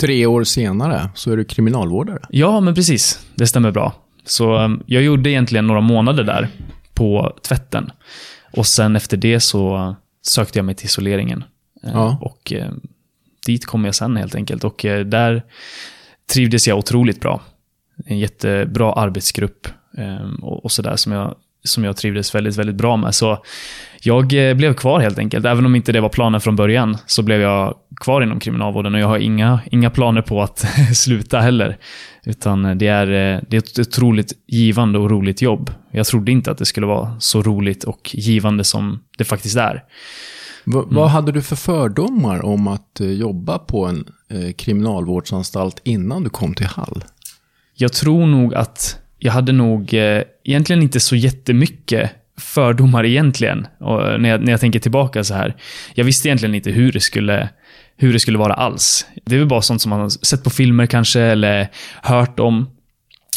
Tre 0.00 0.26
år 0.26 0.44
senare 0.44 1.10
så 1.14 1.32
är 1.32 1.36
du 1.36 1.44
kriminalvårdare. 1.44 2.18
Ja, 2.30 2.60
men 2.60 2.74
precis. 2.74 3.26
Det 3.34 3.46
stämmer 3.46 3.70
bra. 3.70 3.94
Så 4.24 4.58
um, 4.58 4.82
jag 4.86 5.02
gjorde 5.02 5.30
egentligen 5.30 5.66
några 5.66 5.80
månader 5.80 6.24
där 6.24 6.48
på 6.94 7.36
tvätten. 7.42 7.90
Och 8.52 8.66
sen 8.66 8.96
efter 8.96 9.16
det 9.16 9.40
så 9.40 9.94
sökte 10.22 10.58
jag 10.58 10.66
mig 10.66 10.74
till 10.74 10.86
isoleringen. 10.86 11.44
Eh, 11.84 11.90
ja. 11.92 12.18
Och 12.20 12.52
eh, 12.52 12.70
dit 13.46 13.66
kom 13.66 13.84
jag 13.84 13.94
sen 13.94 14.16
helt 14.16 14.34
enkelt. 14.34 14.64
Och 14.64 14.84
eh, 14.84 15.04
där 15.04 15.42
trivdes 16.32 16.68
jag 16.68 16.78
otroligt 16.78 17.20
bra. 17.20 17.40
En 18.06 18.18
jättebra 18.18 18.92
arbetsgrupp 18.92 19.68
ehm, 19.98 20.34
och, 20.34 20.72
sådär 20.72 20.96
som 20.96 21.12
jag 21.12 21.34
som 21.64 21.84
jag 21.84 21.96
trivdes 21.96 22.34
väldigt, 22.34 22.56
väldigt 22.56 22.76
bra 22.76 22.96
med. 22.96 23.14
Så 23.14 23.44
jag 24.00 24.48
eh, 24.48 24.54
blev 24.54 24.74
kvar 24.74 25.00
helt 25.00 25.18
enkelt. 25.18 25.46
Även 25.46 25.66
om 25.66 25.74
inte 25.74 25.92
det 25.92 26.00
var 26.00 26.08
planen 26.08 26.40
från 26.40 26.56
början, 26.56 26.96
så 27.06 27.22
blev 27.22 27.40
jag 27.40 27.74
kvar 28.00 28.22
inom 28.22 28.40
kriminalvården 28.40 28.94
och 28.94 29.00
jag 29.00 29.08
har 29.08 29.18
inga, 29.18 29.60
inga 29.70 29.90
planer 29.90 30.22
på 30.22 30.42
att 30.42 30.58
sluta 30.94 31.40
heller. 31.40 31.78
Utan 32.24 32.64
eh, 32.64 32.74
det 32.74 32.86
är, 32.86 33.06
det 33.48 33.56
är 33.56 33.58
ett 33.58 33.78
otroligt 33.78 34.32
givande 34.46 34.98
och 34.98 35.10
roligt 35.10 35.42
jobb. 35.42 35.70
Jag 35.90 36.06
trodde 36.06 36.32
inte 36.32 36.50
att 36.50 36.58
det 36.58 36.66
skulle 36.66 36.86
vara 36.86 37.16
så 37.20 37.42
roligt 37.42 37.84
och 37.84 38.10
givande 38.14 38.64
som 38.64 39.02
det 39.18 39.24
faktiskt 39.24 39.56
är. 39.56 39.82
V 40.64 40.78
mm. 40.78 40.94
Vad 40.94 41.10
hade 41.10 41.32
du 41.32 41.42
för 41.42 41.56
fördomar 41.56 42.44
om 42.44 42.68
att 42.68 43.00
eh, 43.00 43.10
jobba 43.10 43.58
på 43.58 43.86
en 43.86 44.04
kriminalvårdsanstalt 44.56 45.80
innan 45.84 46.24
du 46.24 46.30
kom 46.30 46.54
till 46.54 46.66
Hall? 46.66 47.04
Jag 47.74 47.92
tror 47.92 48.26
nog 48.26 48.54
att 48.54 48.98
jag 49.18 49.32
hade 49.32 49.52
nog 49.52 49.94
eh, 49.94 50.22
egentligen 50.44 50.82
inte 50.82 51.00
så 51.00 51.16
jättemycket 51.16 52.10
fördomar 52.38 53.04
egentligen. 53.04 53.66
Och 53.80 54.20
när, 54.20 54.28
jag, 54.28 54.44
när 54.44 54.50
jag 54.50 54.60
tänker 54.60 54.78
tillbaka 54.78 55.24
så 55.24 55.34
här. 55.34 55.56
Jag 55.94 56.04
visste 56.04 56.28
egentligen 56.28 56.54
inte 56.54 56.70
hur 56.70 56.92
det 56.92 57.00
skulle 57.00 57.48
hur 57.96 58.12
det 58.12 58.20
skulle 58.20 58.38
vara 58.38 58.54
alls. 58.54 59.06
Det 59.24 59.34
är 59.34 59.38
väl 59.38 59.48
bara 59.48 59.62
sånt 59.62 59.82
som 59.82 59.90
man 59.90 60.00
har 60.00 60.08
sett 60.08 60.44
på 60.44 60.50
filmer 60.50 60.86
kanske, 60.86 61.20
eller 61.20 61.68
hört 62.02 62.40
om. 62.40 62.70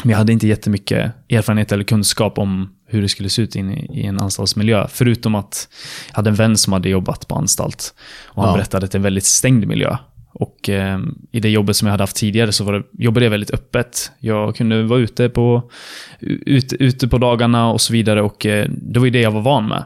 Men 0.03 0.11
jag 0.11 0.17
hade 0.17 0.33
inte 0.33 0.47
jättemycket 0.47 1.11
erfarenhet 1.29 1.71
eller 1.71 1.83
kunskap 1.83 2.37
om 2.37 2.74
hur 2.87 3.01
det 3.01 3.09
skulle 3.09 3.29
se 3.29 3.41
ut 3.41 3.55
in 3.55 3.71
i, 3.71 4.05
en 4.05 4.19
anstaltsmiljö. 4.19 4.87
Förutom 4.89 5.35
att 5.35 5.67
jag 6.09 6.15
hade 6.15 6.29
en 6.29 6.35
vän 6.35 6.57
som 6.57 6.73
hade 6.73 6.89
jobbat 6.89 7.27
på 7.27 7.35
anstalt. 7.35 7.93
Och 8.25 8.43
han 8.43 8.51
ja. 8.51 8.57
berättade 8.57 8.85
att 8.85 8.91
det 8.91 8.95
är 8.95 8.99
en 8.99 9.03
väldigt 9.03 9.25
stängd 9.25 9.67
miljö. 9.67 9.97
Och 10.33 10.69
eh, 10.69 10.99
i 11.31 11.39
det 11.39 11.49
jobbet 11.49 11.75
som 11.75 11.85
jag 11.85 11.91
hade 11.93 12.03
haft 12.03 12.15
tidigare 12.15 12.51
så 12.51 12.63
var 12.63 12.73
det, 12.73 12.83
jobbade 13.03 13.25
jag 13.25 13.31
väldigt 13.31 13.51
öppet. 13.51 14.11
Jag 14.19 14.55
kunde 14.55 14.83
vara 14.83 14.99
ute 14.99 15.29
på, 15.29 15.69
ut, 16.19 16.73
ute 16.73 17.07
på 17.07 17.17
dagarna 17.17 17.71
och 17.71 17.81
så 17.81 17.93
vidare 17.93 18.21
och 18.21 18.45
eh, 18.45 18.67
det 18.69 18.99
var 18.99 19.05
ju 19.05 19.11
det 19.11 19.21
jag 19.21 19.31
var 19.31 19.41
van 19.41 19.67
med. 19.67 19.85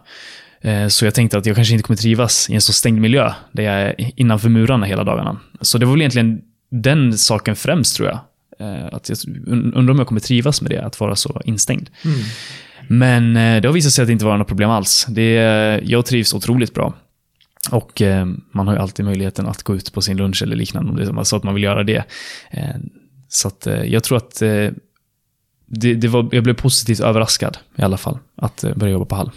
Eh, 0.62 0.88
Så 0.88 1.06
jag 1.06 1.14
tänkte 1.14 1.38
att 1.38 1.46
jag 1.46 1.56
kanske 1.56 1.74
inte 1.74 1.84
kommer 1.84 1.98
trivas 1.98 2.50
i 2.50 2.54
en 2.56 2.62
så 2.62 2.74
stängd 2.74 3.02
miljö, 3.02 3.34
där 3.52 3.64
jag 3.64 3.74
är 3.82 3.96
innanför 4.20 4.50
murarna 4.50 4.86
hela 4.86 5.04
dagarna. 5.04 5.40
Så 5.62 5.78
det 5.78 5.86
var 5.86 5.94
väl 5.94 6.02
egentligen 6.02 6.42
den 6.72 7.18
saken 7.18 7.56
främst, 7.56 7.96
tror 7.96 8.08
jag. 8.10 8.20
Eh, 8.60 8.86
Att 8.92 9.10
jag 9.10 9.18
und- 9.18 9.74
undrar 9.76 9.92
om 9.92 9.98
jag 9.98 10.08
kommer 10.08 10.22
trivas 10.22 10.62
med 10.62 10.72
det, 10.72 10.82
att 10.86 11.00
vara 11.00 11.16
så 11.16 11.42
instängd. 11.46 11.90
Men 12.90 13.36
eh, 13.38 13.62
det 13.62 13.68
har 13.68 13.74
visat 13.74 13.92
sig 13.94 14.02
att 14.02 14.08
det 14.08 14.14
inte 14.14 14.26
var 14.26 14.38
något 14.38 14.48
problem 14.48 14.70
alls. 14.70 15.06
Det, 15.10 15.34
jag 15.84 16.06
trivs 16.06 16.34
otroligt 16.34 16.74
bra. 16.74 16.94
Och 17.72 18.02
eh, 18.02 18.26
man 18.54 18.68
har 18.68 18.74
ju 18.76 18.80
alltid 18.82 19.06
möjligheten 19.06 19.48
att 19.48 19.64
gå 19.64 19.76
ut 19.76 19.94
på 19.94 20.02
sin 20.02 20.18
lunch 20.18 20.44
eller 20.44 20.56
liknande 20.56 20.90
om 20.92 20.96
det 20.98 21.04
är 21.04 21.24
så 21.24 21.36
att 21.36 21.44
man 21.44 21.54
vill 21.54 21.64
göra 21.64 21.84
det. 21.84 22.04
Eh, 22.52 22.64
så 23.28 23.48
att 23.48 23.68
eh, 23.68 23.84
jag 23.84 24.04
tror 24.04 24.18
att 24.18 24.42
eh, 24.42 24.68
det, 25.72 25.94
det 25.94 26.08
var, 26.08 26.30
jag 26.32 26.44
blev 26.44 26.54
positivt 26.54 27.00
överraskad 27.00 27.58
i 27.76 27.82
alla 27.82 27.98
fall 27.98 28.18
att 28.38 28.64
eh, 28.64 28.76
börja 28.76 28.94
jobba 28.94 29.06
på 29.06 29.16
Hall. 29.16 29.32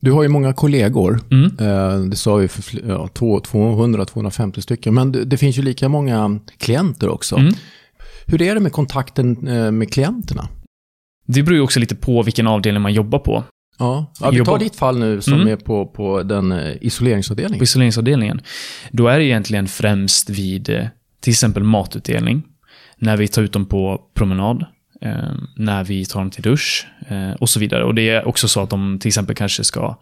Du 0.00 0.12
har 0.12 0.22
ju 0.22 0.28
många 0.28 0.52
kollegor. 0.52 1.20
Mm. 1.30 1.44
Eh, 1.60 1.98
Det 2.10 2.16
sa 2.16 2.34
vi 2.36 2.48
för 2.48 2.88
ja, 2.88 3.08
två- 3.08 3.40
200-250 3.40 4.60
stycken. 4.60 4.94
Men 4.94 5.12
det, 5.12 5.24
det 5.24 5.36
finns 5.36 5.58
ju 5.58 5.62
lika 5.62 5.88
många 5.88 6.40
klienter 6.58 7.08
också. 7.08 7.36
Mm. 7.36 7.54
Hur 8.26 8.42
är 8.42 8.54
det 8.54 8.60
med 8.60 8.72
kontakten 8.72 9.48
eh, 9.48 9.70
med 9.70 9.92
klienterna? 9.92 10.48
Det 11.34 11.42
beror 11.42 11.56
ju 11.56 11.60
också 11.62 11.80
lite 11.80 11.94
på 11.94 12.22
vilken 12.22 12.46
avdelning 12.46 12.82
man 12.82 12.92
jobbar 12.94 13.18
på. 13.18 13.44
Ja, 13.78 14.12
ja 14.20 14.30
vi 14.30 14.44
tar 14.44 14.58
ditt 14.58 14.76
fall 14.76 14.98
nu 14.98 15.20
som 15.20 15.34
Mm. 15.34 15.48
är 15.48 15.56
på, 15.56 15.86
på 15.86 16.22
den 16.22 16.52
eh, 16.52 16.72
På 16.72 16.78
isoleringsavdelningen. 16.80 17.62
isoleringsavdelningen. 17.62 18.40
Då 18.90 19.08
är 19.08 19.18
det 19.18 19.24
egentligen 19.24 19.68
främst 19.68 20.30
vid 20.30 20.68
eh, 20.70 20.86
till 21.20 21.30
exempel 21.30 21.62
matutdelning. 21.62 22.42
När 22.98 23.16
vi 23.16 23.28
tar 23.28 23.42
ut 23.42 23.52
dem 23.52 23.66
på 23.66 24.00
promenad. 24.14 24.64
Eh, 25.00 25.32
när 25.56 25.84
vi 25.84 26.04
tar 26.04 26.20
dem 26.20 26.30
till 26.30 26.42
dusch. 26.42 26.86
Och 27.38 27.48
så 27.48 27.60
vidare. 27.60 27.84
Och 27.84 27.94
det 27.94 28.08
är 28.08 28.28
också 28.28 28.48
så 28.48 28.60
att 28.60 28.70
de 28.70 28.98
till 28.98 29.08
exempel 29.08 29.36
kanske 29.36 29.64
ska 29.64 29.96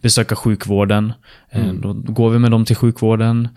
besöka 0.00 0.36
sjukvården. 0.36 1.12
Mm. 1.50 1.80
Då 1.80 1.92
går 1.92 2.30
vi 2.30 2.38
med 2.38 2.50
dem 2.50 2.64
till 2.64 2.76
sjukvården. 2.76 3.48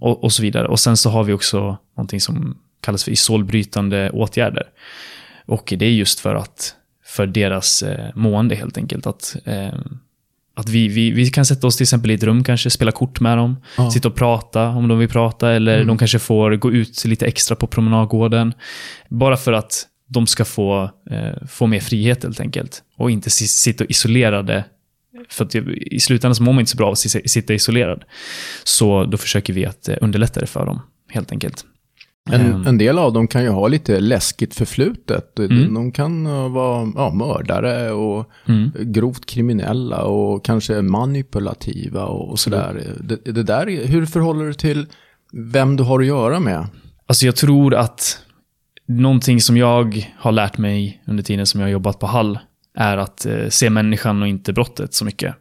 Och, 0.00 0.24
och 0.24 0.32
så 0.32 0.42
vidare. 0.42 0.68
Och 0.68 0.80
sen 0.80 0.96
så 0.96 1.10
har 1.10 1.24
vi 1.24 1.32
också 1.32 1.76
någonting 1.96 2.20
som 2.20 2.58
kallas 2.80 3.04
för 3.04 3.10
isolbrytande 3.10 4.10
åtgärder. 4.10 4.62
Och 5.50 5.72
det 5.78 5.86
är 5.86 5.90
just 5.90 6.20
för 6.20 6.34
att 6.34 6.74
för 7.04 7.26
deras 7.26 7.82
eh, 7.82 8.10
mående 8.14 8.54
helt 8.54 8.76
enkelt. 8.78 9.06
Att, 9.06 9.36
eh, 9.44 9.68
att 10.56 10.68
vi, 10.68 10.88
vi, 10.88 11.10
vi 11.10 11.30
kan 11.30 11.44
sätta 11.44 11.66
oss 11.66 11.76
till 11.76 11.84
exempel 11.84 12.10
i 12.10 12.14
ett 12.14 12.22
rum 12.22 12.44
kanske, 12.44 12.70
spela 12.70 12.92
kort 12.92 13.20
med 13.20 13.38
dem, 13.38 13.56
Ja. 13.76 13.90
sitta 13.90 14.08
och 14.08 14.14
prata 14.14 14.68
om 14.68 14.88
de 14.88 14.98
vill 14.98 15.08
prata, 15.08 15.50
eller 15.52 15.74
Mm. 15.74 15.86
de 15.86 15.98
kanske 15.98 16.18
får 16.18 16.56
gå 16.56 16.72
ut 16.72 17.04
lite 17.04 17.26
extra 17.26 17.56
på 17.56 17.66
promenadgården. 17.66 18.54
Bara 19.08 19.36
för 19.36 19.52
att 19.52 19.86
de 20.08 20.26
ska 20.26 20.44
få, 20.44 20.90
eh, 21.10 21.46
få 21.48 21.66
mer 21.66 21.80
frihet 21.80 22.22
helt 22.22 22.40
enkelt. 22.40 22.82
Och 22.96 23.10
inte 23.10 23.30
si- 23.30 23.48
sitta 23.48 23.84
isolerade. 23.84 24.64
För 25.28 25.44
att 25.44 25.54
i 25.54 26.00
slutändan 26.00 26.34
så 26.34 26.42
mår 26.42 26.52
man 26.52 26.60
inte 26.60 26.70
så 26.70 26.76
bra 26.76 26.86
av 26.86 26.92
att 26.92 26.98
si- 26.98 27.28
sitta 27.28 27.54
isolerad. 27.54 28.04
Så 28.64 29.04
då 29.04 29.16
försöker 29.18 29.52
vi 29.52 29.66
att 29.66 29.88
eh, 29.88 29.96
underlätta 30.00 30.40
det 30.40 30.46
för 30.46 30.66
dem, 30.66 30.80
helt 31.08 31.32
enkelt. 31.32 31.64
En, 32.32 32.40
Ehm. 32.40 32.66
en 32.66 32.78
del 32.78 32.98
av 32.98 33.12
dem 33.12 33.28
kan 33.28 33.42
ju 33.42 33.48
ha 33.48 33.68
lite 33.68 34.00
läskigt 34.00 34.54
förflutet. 34.54 35.36
De- 35.36 35.44
Mm. 35.44 35.74
De 35.74 35.92
kan 35.92 36.26
eh, 36.26 36.48
vara 36.48 36.92
ja, 36.96 37.10
mördare 37.14 37.90
och 37.92 38.30
Mm. 38.48 38.70
grovt 38.78 39.26
kriminella 39.26 40.02
och 40.02 40.44
kanske 40.44 40.82
manipulativa 40.82 42.04
och 42.04 42.38
sådär. 42.38 42.82
Det, 43.00 43.32
det 43.32 43.42
där, 43.42 43.68
är- 43.68 43.86
hur 43.86 44.06
förhåller 44.06 44.44
du 44.44 44.54
till 44.54 44.86
vem 45.32 45.76
du 45.76 45.82
har 45.82 46.00
att 46.00 46.06
göra 46.06 46.40
med? 46.40 46.66
Alltså 47.06 47.26
jag 47.26 47.36
tror 47.36 47.74
att 47.74 48.18
någonting 48.88 49.40
som 49.40 49.56
jag 49.56 50.06
har 50.18 50.32
lärt 50.32 50.58
mig 50.58 51.02
under 51.06 51.22
tiden 51.22 51.46
som 51.46 51.60
jag 51.60 51.66
har 51.66 51.72
jobbat 51.72 51.98
på 51.98 52.06
Hall 52.06 52.38
är 52.74 52.96
att 52.96 53.26
eh, 53.26 53.48
se 53.48 53.70
människan 53.70 54.22
och 54.22 54.28
inte 54.28 54.52
brottet 54.52 54.94
så 54.94 55.04
mycket. 55.04 55.34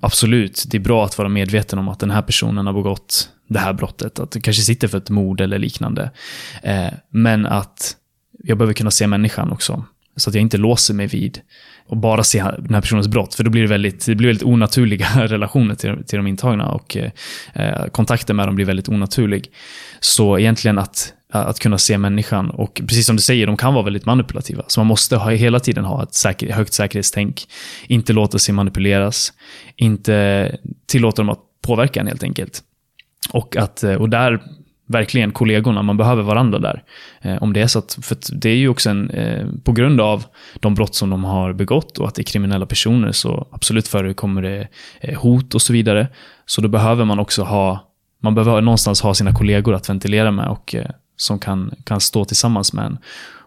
Absolut, 0.00 0.64
det 0.70 0.76
är 0.76 0.80
bra 0.80 1.04
att 1.04 1.18
vara 1.18 1.28
medveten 1.28 1.78
om 1.78 1.88
att 1.88 2.00
den 2.00 2.10
här 2.10 2.22
personen 2.22 2.66
har 2.66 2.72
begått 2.72 3.28
det 3.48 3.58
här 3.58 3.72
brottet. 3.72 4.18
Att 4.18 4.30
du 4.30 4.40
kanske 4.40 4.62
sitter 4.62 4.88
för 4.88 4.98
ett 4.98 5.10
mord 5.10 5.40
eller 5.40 5.58
liknande. 5.58 6.10
Eh, 6.62 6.92
men 7.10 7.46
att 7.46 7.96
jag 8.44 8.58
behöver 8.58 8.74
kunna 8.74 8.90
se 8.90 9.06
människan 9.06 9.52
också. 9.52 9.84
Så 10.16 10.30
att 10.30 10.34
jag 10.34 10.42
inte 10.42 10.56
låser 10.56 10.94
mig 10.94 11.06
vid 11.06 11.40
och 11.88 11.96
bara 11.96 12.24
se 12.24 12.42
den 12.58 12.74
här 12.74 12.80
personens 12.80 13.08
brott. 13.08 13.34
För 13.34 13.44
då 13.44 13.50
blir 13.50 13.62
det 13.62 13.68
väldigt, 13.68 14.06
det 14.06 14.14
blir 14.14 14.28
väldigt 14.28 14.46
onaturliga 14.46 15.08
relationer 15.16 15.74
till, 15.74 16.04
till 16.06 16.16
de 16.16 16.26
intagna 16.26 16.68
och 16.68 16.96
eh, 17.54 17.86
kontakten 17.86 18.36
med 18.36 18.48
dem 18.48 18.54
blir 18.54 18.66
väldigt 18.66 18.88
onaturlig. 18.88 19.50
Så 20.00 20.38
egentligen 20.38 20.78
att, 20.78 21.12
att 21.32 21.58
kunna 21.58 21.78
se 21.78 21.98
människan 21.98 22.50
och 22.50 22.74
precis 22.88 23.06
som 23.06 23.16
du 23.16 23.22
säger, 23.22 23.46
de 23.46 23.56
kan 23.56 23.74
vara 23.74 23.84
väldigt 23.84 24.04
manipulativa. 24.04 24.64
Så 24.66 24.80
man 24.80 24.86
måste 24.86 25.16
ha, 25.16 25.30
hela 25.30 25.60
tiden 25.60 25.84
ha 25.84 26.02
ett 26.02 26.14
säker, 26.14 26.52
högt 26.52 26.72
säkerhetstänk. 26.72 27.46
Inte 27.86 28.12
låta 28.12 28.38
sig 28.38 28.54
manipuleras. 28.54 29.32
Inte 29.76 30.56
tillåta 30.86 31.22
dem 31.22 31.28
att 31.28 31.40
påverka 31.62 32.00
en 32.00 32.06
helt 32.06 32.22
enkelt. 32.22 32.62
Och, 33.32 33.56
att, 33.56 33.82
eh, 33.82 33.94
och 33.94 34.10
där, 34.10 34.42
verkligen 34.86 35.32
kollegorna, 35.32 35.82
man 35.82 35.96
behöver 35.96 36.22
varandra 36.22 36.58
där. 36.58 36.82
Eh, 37.20 37.42
om 37.42 37.52
det 37.52 37.60
är 37.60 37.66
så 37.66 37.78
att, 37.78 37.98
för 38.02 38.14
att 38.14 38.30
det 38.32 38.50
är 38.50 38.56
ju 38.56 38.68
också 38.68 38.90
en, 38.90 39.10
eh, 39.10 39.46
på 39.64 39.72
grund 39.72 40.00
av 40.00 40.24
de 40.60 40.74
brott 40.74 40.94
som 40.94 41.10
de 41.10 41.24
har 41.24 41.52
begått 41.52 41.98
och 41.98 42.08
att 42.08 42.14
det 42.14 42.22
är 42.22 42.24
kriminella 42.24 42.66
personer 42.66 43.12
så 43.12 43.48
absolut 43.50 43.88
förekommer 43.88 44.42
det 44.42 44.68
eh, 45.00 45.20
hot 45.20 45.54
och 45.54 45.62
så 45.62 45.72
vidare. 45.72 46.08
Så 46.46 46.60
då 46.60 46.68
behöver 46.68 47.04
man 47.04 47.18
också 47.18 47.42
ha, 47.42 47.92
man 48.22 48.34
behöver 48.34 48.60
någonstans 48.60 49.00
ha 49.00 49.14
sina 49.14 49.34
kollegor 49.34 49.74
att 49.74 49.88
ventilera 49.88 50.30
med 50.30 50.48
och 50.48 50.74
som 51.16 51.38
kan, 51.38 51.74
kan 51.84 52.00
stå 52.00 52.24
tillsammans 52.24 52.72
med 52.72 52.86
en. 52.86 52.98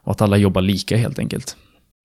Och 0.04 0.12
att 0.12 0.22
alla 0.22 0.38
jobbar 0.38 0.62
lika 0.62 0.98
helt 0.98 1.20
enkelt. 1.20 1.58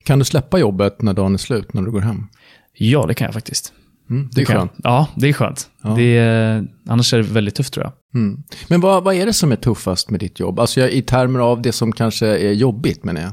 Kan 0.05 0.19
du 0.19 0.25
släppa 0.25 0.59
jobbet 0.59 1.03
när 1.03 1.13
dagen 1.13 1.35
är 1.35 1.39
slut, 1.39 1.73
när 1.73 1.83
du 1.83 1.91
går 1.91 2.01
hem? 2.01 2.27
Ja, 2.73 3.07
det 3.07 3.15
kan 3.15 3.25
jag 3.25 3.35
faktiskt. 3.35 3.73
Mm, 4.11 4.31
det 4.33 4.41
är 4.41 4.53
jag. 4.53 4.59
skönt. 4.59 4.73
Ja, 4.77 5.09
det 5.17 5.29
är 5.29 5.33
skönt. 5.33 5.71
Ja. 5.83 5.89
Det 5.89 6.19
är, 6.19 6.65
annars 6.89 7.15
är 7.15 7.17
det 7.17 7.23
väldigt 7.23 7.55
tufft 7.55 7.75
tror 7.75 7.85
jag. 7.85 8.21
Mm. 8.21 8.43
Men 8.69 8.81
vad, 8.81 9.05
vad 9.05 9.15
är 9.15 9.27
det 9.27 9.33
som 9.33 9.53
är 9.53 9.57
tuffast 9.57 10.11
med 10.11 10.21
ditt 10.21 10.41
jobb? 10.41 10.61
Alltså 10.61 10.81
jag, 10.81 10.91
i 10.91 11.03
termer 11.03 11.41
av 11.41 11.63
det 11.63 11.73
som 11.73 11.93
kanske 11.93 12.27
är 12.27 12.53
jobbigt 12.53 13.05
menar 13.05 13.21
jag. 13.21 13.33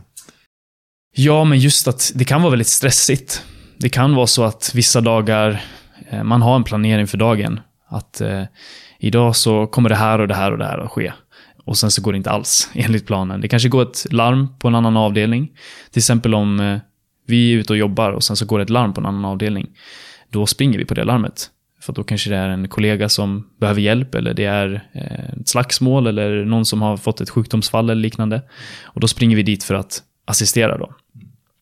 Ja, 1.15 1.43
men 1.43 1.59
just 1.59 1.87
att 1.87 2.11
det 2.15 2.25
kan 2.25 2.41
vara 2.41 2.49
väldigt 2.49 2.67
stressigt. 2.67 3.43
Det 3.77 3.89
kan 3.89 4.15
vara 4.15 4.27
så 4.27 4.43
att 4.43 4.71
vissa 4.75 5.01
dagar, 5.01 5.63
eh, 6.09 6.23
man 6.23 6.41
har 6.41 6.55
en 6.55 6.63
planering 6.63 7.07
för 7.07 7.17
dagen. 7.17 7.59
Att 7.87 8.21
eh, 8.21 8.43
idag 8.99 9.35
så 9.35 9.67
kommer 9.67 9.89
det 9.89 9.95
här 9.95 10.19
och 10.19 10.27
det 10.27 10.35
här 10.35 10.51
och 10.51 10.57
det 10.57 10.65
här 10.65 10.77
att 10.77 10.91
ske. 10.91 11.13
Och 11.65 11.77
sen 11.77 11.91
så 11.91 12.01
går 12.01 12.11
det 12.11 12.17
inte 12.17 12.31
alls 12.31 12.69
enligt 12.73 13.07
planen. 13.07 13.41
Det 13.41 13.47
kanske 13.47 13.69
går 13.69 13.81
ett 13.81 14.13
larm 14.13 14.47
på 14.59 14.67
en 14.67 14.75
annan 14.75 14.97
avdelning. 14.97 15.51
Till 15.91 15.99
exempel 15.99 16.35
om 16.35 16.59
eh, 16.59 16.79
vi 17.27 17.53
är 17.53 17.57
ute 17.57 17.73
och 17.73 17.77
jobbar 17.77 18.11
och 18.11 18.23
sen 18.23 18.35
så 18.35 18.45
går 18.45 18.59
det 18.59 18.63
ett 18.63 18.69
larm 18.69 18.93
på 18.93 19.01
en 19.01 19.05
annan 19.05 19.25
avdelning. 19.25 19.67
Då 20.31 20.45
springer 20.45 20.79
vi 20.79 20.85
på 20.85 20.93
det 20.93 21.03
larmet. 21.03 21.49
För 21.81 21.93
då 21.93 22.03
kanske 22.03 22.29
det 22.29 22.35
är 22.35 22.49
en 22.49 22.67
kollega 22.67 23.09
som 23.09 23.49
behöver 23.59 23.81
hjälp 23.81 24.15
eller 24.15 24.33
det 24.33 24.45
är 24.45 24.87
eh, 24.93 25.41
ett 25.41 25.47
slagsmål 25.47 26.07
eller 26.07 26.45
någon 26.45 26.65
som 26.65 26.81
har 26.81 26.97
fått 26.97 27.21
ett 27.21 27.29
sjukdomsfall 27.29 27.89
eller 27.89 28.01
liknande. 28.01 28.41
Och 28.83 29.01
då 29.01 29.07
springer 29.07 29.35
vi 29.35 29.43
dit 29.43 29.63
för 29.63 29.73
att 29.73 30.03
assistera 30.25 30.77
då. 30.77 30.93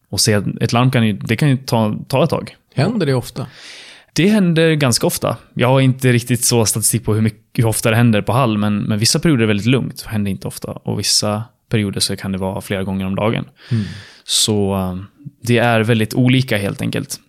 Och 0.09 0.21
se, 0.21 0.41
ett 0.61 0.73
larm 0.73 0.91
kan 0.91 1.07
ju, 1.07 1.13
det 1.13 1.35
kan 1.35 1.49
ju 1.49 1.57
ta, 1.57 1.95
ta 2.07 2.23
ett 2.23 2.29
tag. 2.29 2.55
Händer 2.73 3.05
det 3.05 3.13
ofta? 3.13 3.47
Det 4.13 4.27
händer 4.27 4.73
ganska 4.73 5.07
ofta. 5.07 5.37
Jag 5.53 5.67
har 5.67 5.79
inte 5.79 6.11
riktigt 6.11 6.43
så 6.43 6.65
statistik 6.65 7.05
på 7.05 7.13
hur, 7.13 7.21
mycket, 7.21 7.41
hur 7.53 7.65
ofta 7.65 7.89
det 7.89 7.95
händer 7.95 8.21
på 8.21 8.31
Hall, 8.31 8.57
men, 8.57 8.77
men 8.77 8.99
vissa 8.99 9.19
perioder 9.19 9.43
är 9.43 9.47
väldigt 9.47 9.65
lugnt. 9.65 10.03
Det 10.03 10.09
händer 10.09 10.31
inte 10.31 10.47
ofta. 10.47 10.71
Och 10.71 10.99
vissa 10.99 11.43
perioder 11.69 11.99
så 11.99 12.15
kan 12.15 12.31
det 12.31 12.37
vara 12.37 12.61
flera 12.61 12.83
gånger 12.83 13.05
om 13.05 13.15
dagen. 13.15 13.45
Mm. 13.71 13.83
Så 14.23 14.75
eh, 14.75 14.97
det 15.41 15.57
är 15.57 15.79
väldigt 15.79 16.13
olika 16.13 16.57
helt 16.57 16.81
enkelt. 16.81 17.19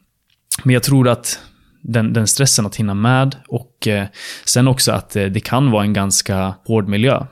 Men 0.62 0.74
jag 0.74 0.82
tror 0.82 1.08
att 1.08 1.40
den, 1.82 2.12
den 2.12 2.26
stressen 2.26 2.66
att 2.66 2.76
hinna 2.76 2.94
med 2.94 3.36
och 3.48 3.88
eh, 3.88 4.06
sen 4.44 4.68
också 4.68 4.92
att 4.92 5.16
eh, 5.16 5.24
det 5.24 5.40
kan 5.40 5.70
vara 5.70 5.82
en 5.82 5.92
ganska 5.92 6.54
hård 6.66 6.88
miljö. 6.88 7.26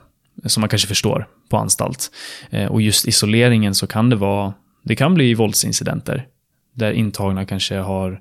Som 0.44 0.60
man 0.60 0.68
kanske 0.68 0.88
förstår 0.88 1.26
på 1.48 1.56
anstalt. 1.56 2.10
Eh, 2.50 2.66
och 2.66 2.82
just 2.82 3.08
isoleringen 3.08 3.74
så 3.74 3.86
kan 3.86 4.10
det 4.10 4.16
vara, 4.16 4.54
det 4.84 4.96
kan 4.96 5.14
bli 5.14 5.34
våldsincidenter. 5.34 6.26
Där 6.74 6.92
intagna 6.92 7.44
kanske 7.44 7.76
har 7.76 8.20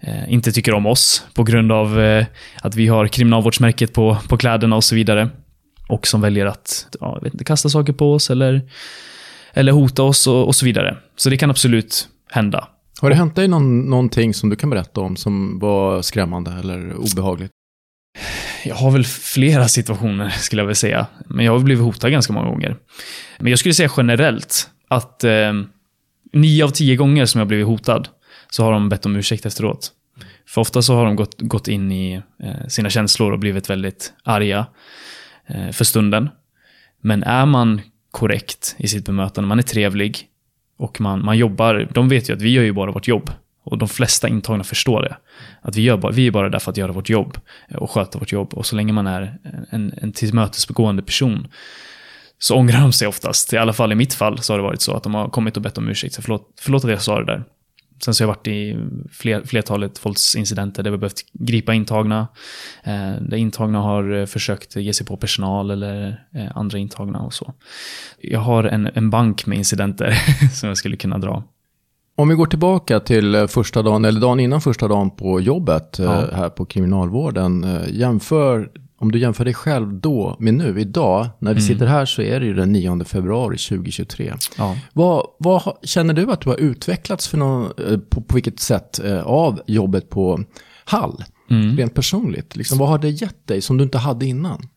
eh, 0.00 0.32
inte 0.32 0.52
tycker 0.52 0.74
om 0.74 0.86
oss 0.86 1.26
på 1.34 1.44
grund 1.44 1.72
av 1.72 2.00
eh, 2.00 2.26
att 2.62 2.74
vi 2.74 2.86
har 2.86 3.08
kriminalvårdsmärket 3.08 3.92
på, 3.92 4.18
på 4.28 4.36
kläderna 4.36 4.76
och 4.76 4.84
så 4.84 4.94
vidare. 4.94 5.28
Och 5.88 6.06
som 6.06 6.20
väljer 6.20 6.46
att 6.46 6.86
ja, 7.00 7.18
vet 7.22 7.32
inte, 7.32 7.44
kasta 7.44 7.68
saker 7.68 7.92
på 7.92 8.12
oss 8.12 8.30
eller, 8.30 8.62
eller 9.52 9.72
hota 9.72 10.02
oss 10.02 10.26
och, 10.26 10.46
och 10.46 10.54
så 10.54 10.64
vidare. 10.64 10.96
Så 11.16 11.30
det 11.30 11.36
kan 11.36 11.50
absolut 11.50 12.08
hända. 12.30 12.68
Har 13.00 13.10
det 13.10 13.16
hänt 13.16 13.36
dig 13.36 13.48
någon, 13.48 13.90
någonting 13.90 14.34
som 14.34 14.50
du 14.50 14.56
kan 14.56 14.70
berätta 14.70 15.00
om 15.00 15.16
som 15.16 15.58
var 15.58 16.02
skrämmande 16.02 16.50
eller 16.50 16.96
obehagligt? 16.96 17.50
Jag 18.64 18.74
har 18.74 18.90
väl 18.90 19.04
flera 19.04 19.68
situationer 19.68 20.28
skulle 20.30 20.62
jag 20.62 20.66
vilja 20.66 20.74
säga. 20.74 21.06
Men 21.26 21.44
jag 21.44 21.52
har 21.52 21.60
blivit 21.60 21.84
hotad 21.84 22.10
ganska 22.10 22.32
många 22.32 22.48
gånger. 22.48 22.76
Men 23.38 23.50
jag 23.50 23.58
skulle 23.58 23.74
säga 23.74 23.90
generellt 23.96 24.70
att 24.88 25.24
eh, 25.24 25.52
nio 26.32 26.64
av 26.64 26.68
tio 26.68 26.96
gånger 26.96 27.26
som 27.26 27.38
jag 27.38 27.48
blivit 27.48 27.66
hotad 27.66 28.08
så 28.50 28.64
har 28.64 28.72
de 28.72 28.88
bett 28.88 29.06
om 29.06 29.16
ursäkt 29.16 29.46
efteråt. 29.46 29.92
För 30.46 30.60
ofta 30.60 30.82
så 30.82 30.94
har 30.94 31.04
de 31.04 31.16
gått, 31.16 31.40
gått 31.40 31.68
in 31.68 31.92
i 31.92 32.22
eh, 32.42 32.66
sina 32.68 32.90
känslor 32.90 33.32
och 33.32 33.38
blivit 33.38 33.70
väldigt 33.70 34.12
arga 34.24 34.66
eh, 35.46 35.70
för 35.70 35.84
stunden. 35.84 36.28
Men 37.00 37.22
är 37.22 37.46
man 37.46 37.80
korrekt 38.10 38.74
i 38.78 38.88
sitt 38.88 39.04
bemötande, 39.04 39.48
man 39.48 39.58
är 39.58 39.62
trevlig 39.62 40.28
och 40.76 41.00
man, 41.00 41.24
man 41.24 41.38
jobbar, 41.38 41.88
de 41.94 42.08
vet 42.08 42.28
ju 42.28 42.34
att 42.34 42.42
vi 42.42 42.50
gör 42.50 42.62
ju 42.62 42.72
bara 42.72 42.92
vårt 42.92 43.08
jobb. 43.08 43.30
Och 43.64 43.78
de 43.78 43.88
flesta 43.88 44.28
intagna 44.28 44.64
förstår 44.64 45.02
det. 45.02 45.16
Att 45.62 45.76
vi, 45.76 45.82
gör 45.82 45.96
bara, 45.96 46.12
vi 46.12 46.26
är 46.26 46.30
bara 46.30 46.48
där 46.48 46.58
för 46.58 46.70
att 46.70 46.76
göra 46.76 46.92
vårt 46.92 47.08
jobb 47.08 47.38
eh, 47.68 47.76
och 47.76 47.90
sköta 47.90 48.18
vårt 48.18 48.32
jobb. 48.32 48.54
Och 48.54 48.66
så 48.66 48.76
länge 48.76 48.92
man 48.92 49.06
är 49.06 49.38
en, 49.70 49.94
en 50.02 50.12
tillmötesgående 50.12 51.02
person 51.02 51.48
så 52.38 52.56
ångrar 52.56 52.80
de 52.80 52.92
sig 52.92 53.08
oftast. 53.08 53.52
I 53.52 53.56
alla 53.56 53.72
fall 53.72 53.92
i 53.92 53.94
mitt 53.94 54.14
fall 54.14 54.38
så 54.38 54.52
har 54.52 54.58
det 54.58 54.62
varit 54.62 54.80
så 54.82 54.94
att 54.94 55.02
de 55.02 55.14
har 55.14 55.28
kommit 55.28 55.56
och 55.56 55.62
bett 55.62 55.78
om 55.78 55.88
ursäkt. 55.88 56.18
förlåt, 56.22 56.48
förlåt 56.60 56.84
att 56.84 56.90
jag 56.90 57.02
sa 57.02 57.18
det 57.18 57.26
där. 57.26 57.44
Sen 58.04 58.14
så 58.14 58.24
har 58.24 58.28
jag 58.28 58.34
varit 58.36 58.48
i 58.48 58.76
fler, 59.12 59.42
flertalet 59.44 60.06
våldsincidenter 60.06 60.82
där 60.82 60.90
vi 60.90 60.98
behövt 60.98 61.20
gripa 61.32 61.74
intagna. 61.74 62.28
Eh, 62.84 63.12
där 63.20 63.36
intagna 63.36 63.80
har 63.80 64.14
eh, 64.14 64.26
försökt 64.26 64.76
ge 64.76 64.92
sig 64.92 65.06
på 65.06 65.16
personal 65.16 65.70
eller 65.70 66.24
eh, 66.34 66.56
andra 66.56 66.78
intagna 66.78 67.20
och 67.20 67.34
så. 67.34 67.52
Jag 68.20 68.40
har 68.40 68.64
en, 68.64 68.90
en 68.94 69.10
bank 69.10 69.46
med 69.46 69.58
incidenter 69.58 70.14
som 70.54 70.68
jag 70.68 70.78
skulle 70.78 70.96
kunna 70.96 71.18
dra. 71.18 71.44
Om 72.16 72.28
vi 72.28 72.34
går 72.34 72.46
tillbaka 72.46 73.00
till 73.00 73.34
eh, 73.34 73.46
första 73.46 73.82
dagen, 73.82 74.04
eller 74.04 74.20
dagen 74.20 74.40
innan 74.40 74.60
första 74.60 74.88
dagen 74.88 75.10
på 75.10 75.40
jobbet 75.40 75.96
ja. 75.98 76.24
här 76.32 76.48
på 76.48 76.64
kriminalvården. 76.64 77.66
Jämför 77.88 78.70
om 78.98 79.12
du 79.12 79.18
jämför 79.18 79.44
dig 79.44 79.54
själv 79.54 79.94
då 79.94 80.36
med 80.38 80.54
nu, 80.54 80.80
idag, 80.80 81.28
när 81.38 81.54
vi 81.54 81.60
mm. 81.60 81.68
sitter 81.68 81.86
här 81.86 82.06
så 82.06 82.22
är 82.22 82.40
det 82.40 82.46
ju 82.46 82.54
den 82.54 82.72
9 82.72 83.04
februari 83.04 83.58
2023. 83.58 84.34
Ja. 84.58 84.76
Vad, 84.92 85.26
vad 85.38 85.76
känner 85.82 86.14
du 86.14 86.32
att 86.32 86.40
du 86.40 86.50
har 86.50 86.56
utvecklats 86.56 87.28
för 87.28 87.38
någon, 87.38 87.64
eh, 87.64 87.98
på, 87.98 88.20
på 88.20 88.34
vilket 88.34 88.60
sätt 88.60 89.04
eh, 89.04 89.22
av 89.22 89.60
jobbet 89.66 90.10
på 90.10 90.44
Hall? 90.84 91.24
Mm. 91.50 91.76
Rent 91.76 91.94
personligt, 91.94 92.56
liksom, 92.56 92.78
vad 92.78 92.88
har 92.88 92.98
det 92.98 93.08
gett 93.08 93.46
dig 93.46 93.60
som 93.60 93.76
du 93.76 93.84
inte 93.84 93.98
hade 93.98 94.26
innan? 94.26 94.68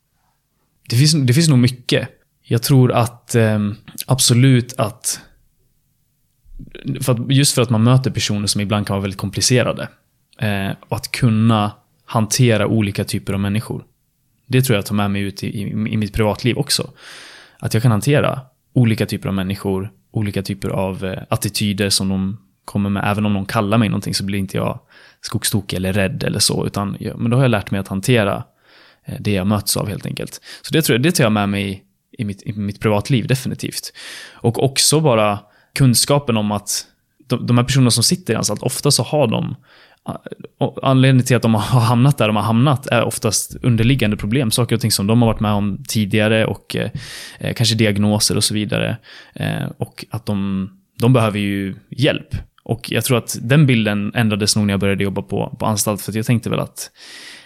Det 0.90 0.96
finns, 0.96 1.14
det 1.14 1.34
finns 1.34 1.50
nog 1.50 1.60
mycket. 1.60 2.10
Jag 2.44 2.64
tror 2.64 2.92
att 2.92 3.36
eh, 3.36 3.60
absolut 4.06 4.74
att, 4.80 5.20
för 7.02 7.14
att, 7.14 7.32
just 7.32 7.56
för 7.56 7.62
att 7.62 7.70
man 7.70 7.84
möter 7.84 8.12
personer 8.12 8.48
som 8.48 8.62
ibland 8.62 8.88
kan 8.88 8.94
vara 8.94 9.02
väldigt 9.02 9.20
komplicerade. 9.20 9.90
Eh, 10.40 10.72
och 10.90 10.98
att 10.98 11.12
kunna 11.12 11.72
hantera 12.06 12.68
olika 12.68 13.04
typer 13.04 13.34
av 13.34 13.40
människor. 13.40 13.84
Det 14.50 14.62
tror 14.62 14.76
jag 14.76 14.86
tar 14.86 14.96
med 14.96 15.12
mig 15.12 15.22
ut 15.22 15.44
i, 15.44 15.48
i, 15.48 15.62
i 15.70 15.98
mitt 15.98 16.14
privatliv 16.14 16.58
också. 16.58 16.92
Att 17.60 17.74
jag 17.74 17.84
kan 17.84 17.92
hantera 17.92 18.42
olika 18.74 19.06
typer 19.06 19.28
av 19.28 19.36
människor, 19.36 19.92
olika 20.12 20.44
typer 20.44 20.70
av 20.70 21.06
eh, 21.06 21.24
attityder 21.30 21.90
som 21.90 22.10
de 22.10 22.38
kommer 22.66 22.90
med. 22.90 23.04
Även 23.12 23.26
om 23.26 23.34
de 23.34 23.46
kallar 23.46 23.78
mig 23.78 23.90
någonting 23.90 24.14
så 24.14 24.24
blir 24.24 24.40
inte 24.40 24.58
jag 24.58 24.80
skogstokig 25.22 25.78
eller 25.78 25.94
rädd 25.94 26.24
eller 26.24 26.40
så. 26.40 26.66
Utan 26.66 26.98
ja, 27.00 27.18
men 27.18 27.32
då 27.32 27.38
har 27.38 27.44
jag 27.44 27.52
lärt 27.52 27.72
mig 27.72 27.80
att 27.80 27.88
hantera 27.88 28.44
eh, 29.06 29.16
det 29.20 29.32
jag 29.32 29.48
möts 29.48 29.78
av 29.78 29.88
helt 29.88 30.06
enkelt. 30.06 30.42
Så 30.62 30.74
det, 30.74 30.82
tror 30.82 30.94
jag, 30.94 31.04
det 31.04 31.12
tar 31.12 31.24
jag 31.24 31.32
med 31.32 31.50
mig 31.50 31.84
i 32.18 32.26
mitt, 32.26 32.44
i 32.44 32.54
mitt 32.54 32.80
privatliv, 32.80 33.28
definitivt. 33.28 33.94
Och 34.34 34.64
också 34.64 35.00
bara 35.00 35.40
kunskapen 35.76 36.38
om 36.38 36.52
att 36.52 36.86
de, 37.28 37.46
de 37.46 37.58
här 37.58 37.66
personerna 37.66 37.92
som 37.92 38.04
sitter 38.04 38.34
i 38.34 38.36
anstalt, 38.36 38.64
ofta 38.64 38.92
så 38.92 39.04
har 39.04 39.28
de 39.28 39.56
Anledningen 40.84 41.26
till 41.26 41.36
att 41.36 41.42
de 41.42 41.54
har 41.56 41.82
hamnat 41.82 42.18
där 42.18 42.28
de 42.28 42.36
har 42.36 42.44
hamnat 42.44 42.88
är 42.88 43.04
oftast 43.04 43.56
underliggande 43.62 44.18
problem. 44.18 44.52
Saker 44.52 44.76
och 44.76 44.82
ting 44.82 44.92
som 44.92 45.08
de 45.08 45.22
har 45.22 45.30
varit 45.30 45.40
med 45.40 45.52
om 45.52 45.84
tidigare 45.88 46.46
och 46.46 46.76
eh, 46.76 46.92
eh, 47.40 47.54
kanske 47.54 47.76
diagnoser 47.76 48.38
och 48.38 48.44
så 48.44 48.54
vidare. 48.54 48.98
Eh, 49.34 49.66
och 49.78 50.06
att 50.10 50.26
de, 50.26 50.70
de 51.00 51.14
behöver 51.14 51.40
ju 51.40 51.76
hjälp. 51.90 52.36
Och 52.64 52.92
jag 52.92 53.06
tror 53.06 53.18
att 53.18 53.38
den 53.42 53.66
bilden 53.66 54.12
ändrades 54.16 54.56
nog 54.56 54.66
när 54.66 54.74
jag 54.74 54.80
började 54.80 55.04
jobba 55.04 55.22
på, 55.22 55.56
på 55.60 55.66
anstalt. 55.66 56.02
För 56.02 56.18
jag 56.18 56.26
tänkte 56.26 56.50
väl 56.50 56.60
att 56.60 56.92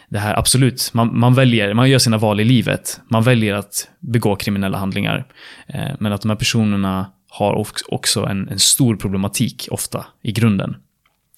det 0.10 0.20
här, 0.20 0.40
absolut, 0.40 0.90
man, 0.94 1.20
man, 1.20 1.34
väljer, 1.34 1.74
man 1.74 1.90
gör 1.90 2.00
sina 2.00 2.18
val 2.18 2.40
i 2.40 2.44
livet. 2.44 3.02
Man 3.10 3.24
väljer 3.24 3.56
att 3.56 3.88
begå 4.00 4.36
kriminella 4.36 4.78
handlingar. 4.78 5.26
Eh, 5.68 5.92
men 6.00 6.14
att 6.14 6.22
de 6.22 6.30
här 6.30 6.36
personerna 6.36 7.12
har 7.30 7.66
också 7.88 8.26
en, 8.26 8.50
en 8.50 8.60
stor 8.60 8.96
problematik 8.96 9.68
ofta 9.72 10.06
i 10.22 10.32
grunden 10.32 10.76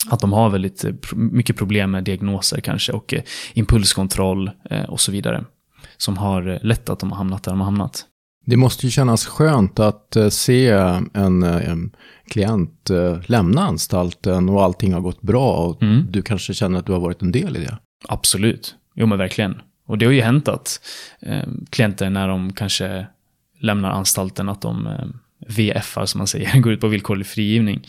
att 0.10 0.20
de 0.20 0.34
har 0.34 0.50
väldigt 0.50 0.84
eh, 0.84 0.94
mycket 1.16 1.56
problem 1.56 1.92
med 1.92 2.04
diagnoser 2.04 2.60
kanske 2.60 2.92
och 2.92 3.14
eh, 3.14 3.22
impulskontroll 3.54 4.52
eh, 4.70 4.84
och 4.84 5.00
så 5.00 5.12
vidare. 5.12 5.46
Som 5.98 6.18
har 6.18 6.60
lett 6.64 6.90
att 6.90 7.00
de 7.00 7.12
har 7.12 7.18
hamnat 7.18 7.44
där 7.44 7.52
de 7.52 7.60
har 7.60 7.66
hamnat. 7.66 8.06
Det 8.46 8.58
måste 8.58 8.86
ju 8.86 8.92
kännas 8.92 9.26
skönt 9.26 9.80
att 9.80 10.18
se 10.30 10.70
en, 11.14 11.44
en 11.44 11.96
klient 12.28 12.90
lämna 13.26 13.62
anstalten 13.62 14.50
och 14.50 14.64
allting 14.64 14.94
har 14.94 15.02
gått 15.02 15.22
bra 15.22 15.54
och 15.54 15.84
mm. 15.84 16.08
du 16.10 16.22
kanske 16.22 16.54
känner 16.54 16.80
att 16.80 16.86
du 16.86 16.92
har 16.92 17.00
varit 17.00 17.22
en 17.22 17.32
del 17.32 17.58
i 17.58 17.60
det. 17.60 17.78
Absolut, 18.08 18.76
jo 18.96 19.06
men 19.06 19.18
verkligen. 19.18 19.62
Och 19.88 19.98
det 19.98 20.06
har 20.06 20.14
ju 20.14 20.22
hänt 20.22 20.48
att 20.48 20.80
eh, 21.20 21.44
klienter 21.70 22.10
när 22.10 22.28
de 22.28 22.54
kanske 22.54 23.08
lämnar 23.60 23.90
anstalten 23.90 24.50
att 24.50 24.62
de 24.62 24.88
eh, 24.88 25.06
VFar 25.48 26.06
som 26.06 26.18
man 26.18 26.28
säger, 26.28 26.60
går 26.62 26.74
ut 26.74 26.82
på 26.82 26.88
villkorlig 26.88 27.28
frigivning 27.28 27.88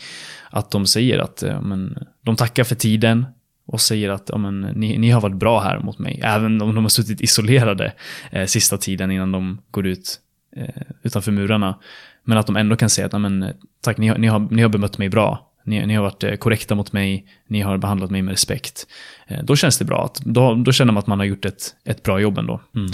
att 0.49 0.71
de 0.71 0.85
säger 0.85 1.19
att 1.19 1.43
men, 1.61 1.97
de 2.23 2.35
tackar 2.35 2.63
för 2.63 2.75
tiden 2.75 3.25
och 3.67 3.81
säger 3.81 4.09
att 4.09 4.29
men, 4.39 4.61
ni, 4.61 4.97
ni 4.97 5.09
har 5.09 5.21
varit 5.21 5.35
bra 5.35 5.59
här 5.59 5.79
mot 5.79 5.99
mig. 5.99 6.19
Även 6.23 6.61
om 6.61 6.75
de 6.75 6.83
har 6.83 6.89
suttit 6.89 7.21
isolerade 7.21 7.93
eh, 8.31 8.45
sista 8.45 8.77
tiden 8.77 9.11
innan 9.11 9.31
de 9.31 9.61
går 9.71 9.87
ut 9.87 10.19
eh, 10.55 10.81
utanför 11.03 11.31
murarna. 11.31 11.79
Men 12.23 12.37
att 12.37 12.47
de 12.47 12.55
ändå 12.55 12.75
kan 12.75 12.89
säga 12.89 13.05
att 13.07 13.21
men, 13.21 13.53
tack, 13.81 13.97
ni 13.97 14.07
har, 14.07 14.17
ni, 14.17 14.27
har, 14.27 14.39
ni 14.39 14.61
har 14.61 14.69
bemött 14.69 14.97
mig 14.97 15.09
bra. 15.09 15.51
Ni, 15.63 15.85
ni 15.85 15.95
har 15.95 16.03
varit 16.03 16.23
eh, 16.23 16.35
korrekta 16.35 16.75
mot 16.75 16.93
mig, 16.93 17.25
ni 17.47 17.61
har 17.61 17.77
behandlat 17.77 18.11
mig 18.11 18.21
med 18.21 18.31
respekt. 18.31 18.87
Eh, 19.27 19.43
då 19.43 19.55
känns 19.55 19.77
det 19.77 19.85
bra. 19.85 20.05
Att, 20.05 20.21
då, 20.25 20.55
då 20.55 20.71
känner 20.71 20.93
man 20.93 20.99
att 20.99 21.07
man 21.07 21.19
har 21.19 21.25
gjort 21.25 21.45
ett, 21.45 21.75
ett 21.85 22.03
bra 22.03 22.19
jobb 22.19 22.37
ändå. 22.37 22.61
Mm. 22.75 22.91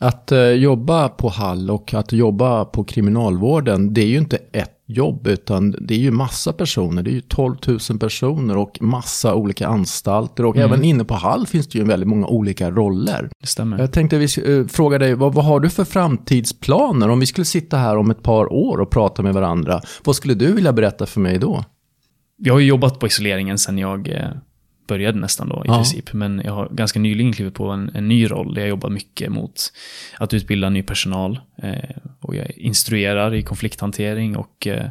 Att 0.00 0.32
eh, 0.32 0.40
jobba 0.40 1.08
på 1.08 1.28
Hall 1.28 1.70
och 1.70 1.94
att 1.94 2.12
jobba 2.12 2.64
på 2.64 2.84
kriminalvården, 2.84 3.94
det 3.94 4.00
är 4.00 4.06
ju 4.06 4.18
inte 4.18 4.38
ett 4.52 4.74
jobb, 4.86 5.26
utan 5.26 5.70
det 5.80 5.94
är 5.94 5.98
ju 5.98 6.10
massa 6.10 6.52
personer. 6.52 7.02
Det 7.02 7.10
är 7.10 7.12
ju 7.12 7.20
12 7.20 7.56
000 7.66 7.98
personer 7.98 8.56
och 8.56 8.78
massa 8.82 9.34
olika 9.34 9.66
anstalter. 9.68 10.44
Och 10.44 10.56
mm. 10.56 10.68
även 10.68 10.84
inne 10.84 11.04
på 11.04 11.14
Hall 11.14 11.46
finns 11.46 11.68
det 11.68 11.78
ju 11.78 11.84
väldigt 11.84 12.08
många 12.08 12.26
olika 12.26 12.70
roller. 12.70 13.30
Det 13.40 13.46
stämmer. 13.46 13.78
Jag 13.78 13.92
tänkte 13.92 14.18
vi 14.18 14.42
uh, 14.48 14.66
fråga 14.66 14.98
dig, 14.98 15.14
vad, 15.14 15.34
vad, 15.34 15.44
har 15.44 15.60
du 15.60 15.70
för 15.70 15.84
framtidsplaner? 15.84 17.08
Om 17.08 17.20
vi 17.20 17.26
skulle 17.26 17.44
sitta 17.44 17.76
här 17.76 17.96
om 17.96 18.10
ett 18.10 18.22
par 18.22 18.52
år 18.52 18.80
och 18.80 18.90
prata 18.90 19.22
med 19.22 19.34
varandra, 19.34 19.80
vad 20.04 20.16
skulle 20.16 20.34
du 20.34 20.52
vilja 20.52 20.72
berätta 20.72 21.06
för 21.06 21.20
mig 21.20 21.38
då? 21.38 21.64
Jag 22.36 22.54
har 22.54 22.60
ju 22.60 22.66
jobbat 22.66 22.98
på 22.98 23.06
isoleringen 23.06 23.58
sedan 23.58 23.78
jag 23.78 24.08
eh, 24.08 24.28
började 24.88 25.18
nästan 25.18 25.48
då 25.48 25.62
i 25.64 25.68
ja. 25.68 25.74
princip. 25.74 26.12
Men 26.12 26.42
jag 26.44 26.52
har 26.52 26.68
ganska 26.68 27.00
nyligen 27.00 27.32
klivit 27.32 27.54
på 27.54 27.68
en, 27.68 27.90
en, 27.94 28.08
ny 28.08 28.30
roll 28.30 28.54
där 28.54 28.62
jag 28.62 28.68
jobbar 28.68 28.90
mycket 28.90 29.32
mot 29.32 29.72
att 30.18 30.34
utbilda 30.34 30.70
ny 30.70 30.82
personal. 30.82 31.40
Eh, 31.62 31.96
och 32.20 32.36
jag 32.36 32.50
instruerar 32.50 33.34
i 33.34 33.42
konflikthantering 33.42 34.36
och 34.36 34.66
eh, 34.66 34.86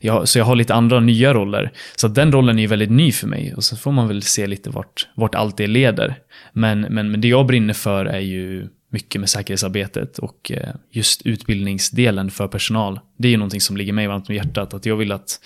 jag, 0.00 0.28
så 0.28 0.38
jag 0.38 0.44
har 0.44 0.56
lite 0.56 0.74
andra 0.74 1.00
nya 1.00 1.34
roller. 1.34 1.72
Så 1.96 2.08
den 2.08 2.32
rollen 2.32 2.58
är 2.58 2.68
väldigt 2.68 2.90
ny 2.90 3.12
för 3.12 3.26
mig 3.26 3.54
och 3.54 3.64
så 3.64 3.76
får 3.76 3.92
man 3.92 4.08
väl 4.08 4.22
se 4.22 4.46
lite 4.46 4.70
vart, 4.70 5.08
vart 5.14 5.34
allt 5.34 5.56
det 5.56 5.66
leder. 5.66 6.18
Men, 6.52 6.80
men, 6.80 7.10
men 7.10 7.20
det 7.20 7.28
jag 7.28 7.46
brinner 7.46 7.74
för 7.74 8.04
är 8.04 8.20
ju 8.20 8.68
mycket 8.94 9.20
med 9.20 9.30
säkerhetsarbetet 9.30 10.18
och 10.18 10.52
eh, 10.54 10.74
just 10.90 11.22
utbildningsdelen 11.22 12.30
för 12.30 12.48
personal. 12.48 13.00
Det 13.18 13.28
är 13.28 13.30
ju 13.30 13.36
någonting 13.36 13.60
som 13.60 13.76
ligger 13.76 13.92
mig 13.92 14.06
varmt 14.06 14.28
om 14.28 14.34
hjärtat. 14.34 14.74
Att 14.74 14.86
jag 14.86 14.96
vill 14.96 15.12
att 15.12 15.40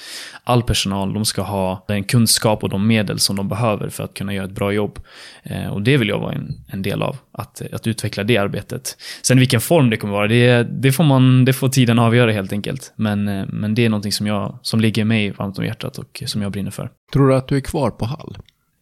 all 0.45 0.63
personal 0.63 1.15
de 1.15 1.25
ska 1.25 1.43
ha 1.43 1.85
den 1.89 2.05
kunskap 2.05 2.63
och 2.63 2.69
de 2.69 2.87
medel 2.87 3.19
som 3.19 3.37
de 3.37 3.49
behöver 3.49 3.89
för 3.89 4.05
att 4.05 4.15
kunna 4.15 4.35
göra 4.35 4.45
ett 4.45 4.51
bra 4.51 4.73
jobb. 4.73 4.99
Eh, 5.43 5.67
och 5.67 5.83
det 5.83 5.97
vill 5.97 6.09
jag 6.09 6.19
vara 6.19 6.33
en, 6.33 6.55
en 6.69 6.83
del 6.83 7.03
av, 7.03 7.17
att, 7.33 7.63
att 7.73 7.87
utveckla 7.87 8.25
det 8.25 8.37
arbetet. 8.37 8.97
Sen 9.23 9.39
vilken 9.39 9.61
form 9.61 9.91
det 9.91 9.97
kommer 9.97 10.15
vara, 10.15 10.29
det, 10.29 10.63
det, 10.63 10.93
får, 10.93 11.05
man, 11.05 11.45
det 11.45 11.53
får 11.53 11.69
tiden 11.69 11.99
avgöra 11.99 12.33
helt 12.33 12.53
enkelt. 12.53 12.93
Men, 12.97 13.29
eh, 13.29 13.47
men 13.49 13.75
det 13.75 13.85
är 13.85 13.89
någonting 13.89 14.13
som, 14.13 14.27
jag, 14.27 14.59
som 14.63 14.81
ligger 14.81 15.05
mig 15.05 15.31
varmt 15.31 15.59
om 15.59 15.65
hjärtat 15.65 15.99
och 15.99 16.23
som 16.27 16.43
jag 16.43 16.53
brinner 16.53 16.71
för. 16.71 16.91
Tror 17.13 17.29
du 17.29 17.35
att 17.35 17.49
du 17.49 17.57
är 17.57 17.61
kvar 17.61 17.91
på 17.91 18.05
Hall? 18.05 18.39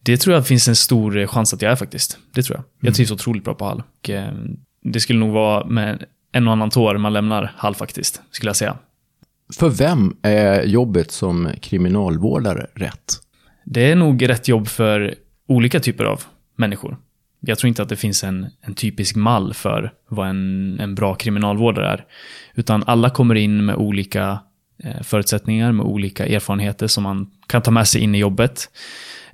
Det 0.07 0.17
tror 0.17 0.35
jag 0.35 0.47
finns 0.47 0.67
en 0.67 0.75
stor 0.75 1.27
chans 1.27 1.53
att 1.53 1.61
jag 1.61 1.71
är 1.71 1.75
faktiskt. 1.75 2.17
Det 2.33 2.43
tror 2.43 2.57
jag. 2.57 2.63
Jag 2.79 2.87
mm. 2.87 2.93
trivs 2.93 3.11
otroligt 3.11 3.43
bra 3.43 3.53
på 3.53 3.65
Hall. 3.65 3.83
Och, 3.99 4.09
eh, 4.09 4.33
det 4.83 4.99
skulle 4.99 5.19
nog 5.19 5.31
vara 5.31 5.65
med 5.65 6.05
en 6.31 6.47
och 6.47 6.53
annan 6.53 6.69
tår 6.69 6.97
man 6.97 7.13
lämnar 7.13 7.53
Hall 7.57 7.75
faktiskt, 7.75 8.21
skulle 8.31 8.49
jag 8.49 8.55
säga. 8.55 8.77
För 9.59 9.69
vem 9.69 10.17
är 10.21 10.63
jobbet 10.63 11.11
som 11.11 11.49
kriminalvårdare 11.61 12.67
rätt? 12.73 13.13
Det 13.65 13.91
är 13.91 13.95
nog 13.95 14.29
rätt 14.29 14.47
jobb 14.47 14.67
för 14.67 15.15
olika 15.47 15.79
typer 15.79 16.03
av 16.03 16.23
människor. 16.55 16.97
Jag 17.39 17.57
tror 17.57 17.67
inte 17.67 17.81
att 17.81 17.89
det 17.89 17.95
finns 17.95 18.23
en, 18.23 18.47
en 18.61 18.73
typisk 18.73 19.15
mall 19.15 19.53
för 19.53 19.93
vad 20.09 20.29
en, 20.29 20.79
en 20.79 20.95
bra 20.95 21.15
kriminalvårdare 21.15 21.89
är. 21.89 22.05
Utan 22.55 22.83
alla 22.87 23.09
kommer 23.09 23.35
in 23.35 23.65
med 23.65 23.75
olika 23.75 24.39
eh, 24.83 25.01
förutsättningar, 25.01 25.71
med 25.71 25.85
olika 25.85 26.25
erfarenheter 26.25 26.87
som 26.87 27.03
man 27.03 27.31
kan 27.47 27.61
ta 27.61 27.71
med 27.71 27.87
sig 27.87 28.01
in 28.01 28.15
i 28.15 28.17
jobbet. 28.17 28.69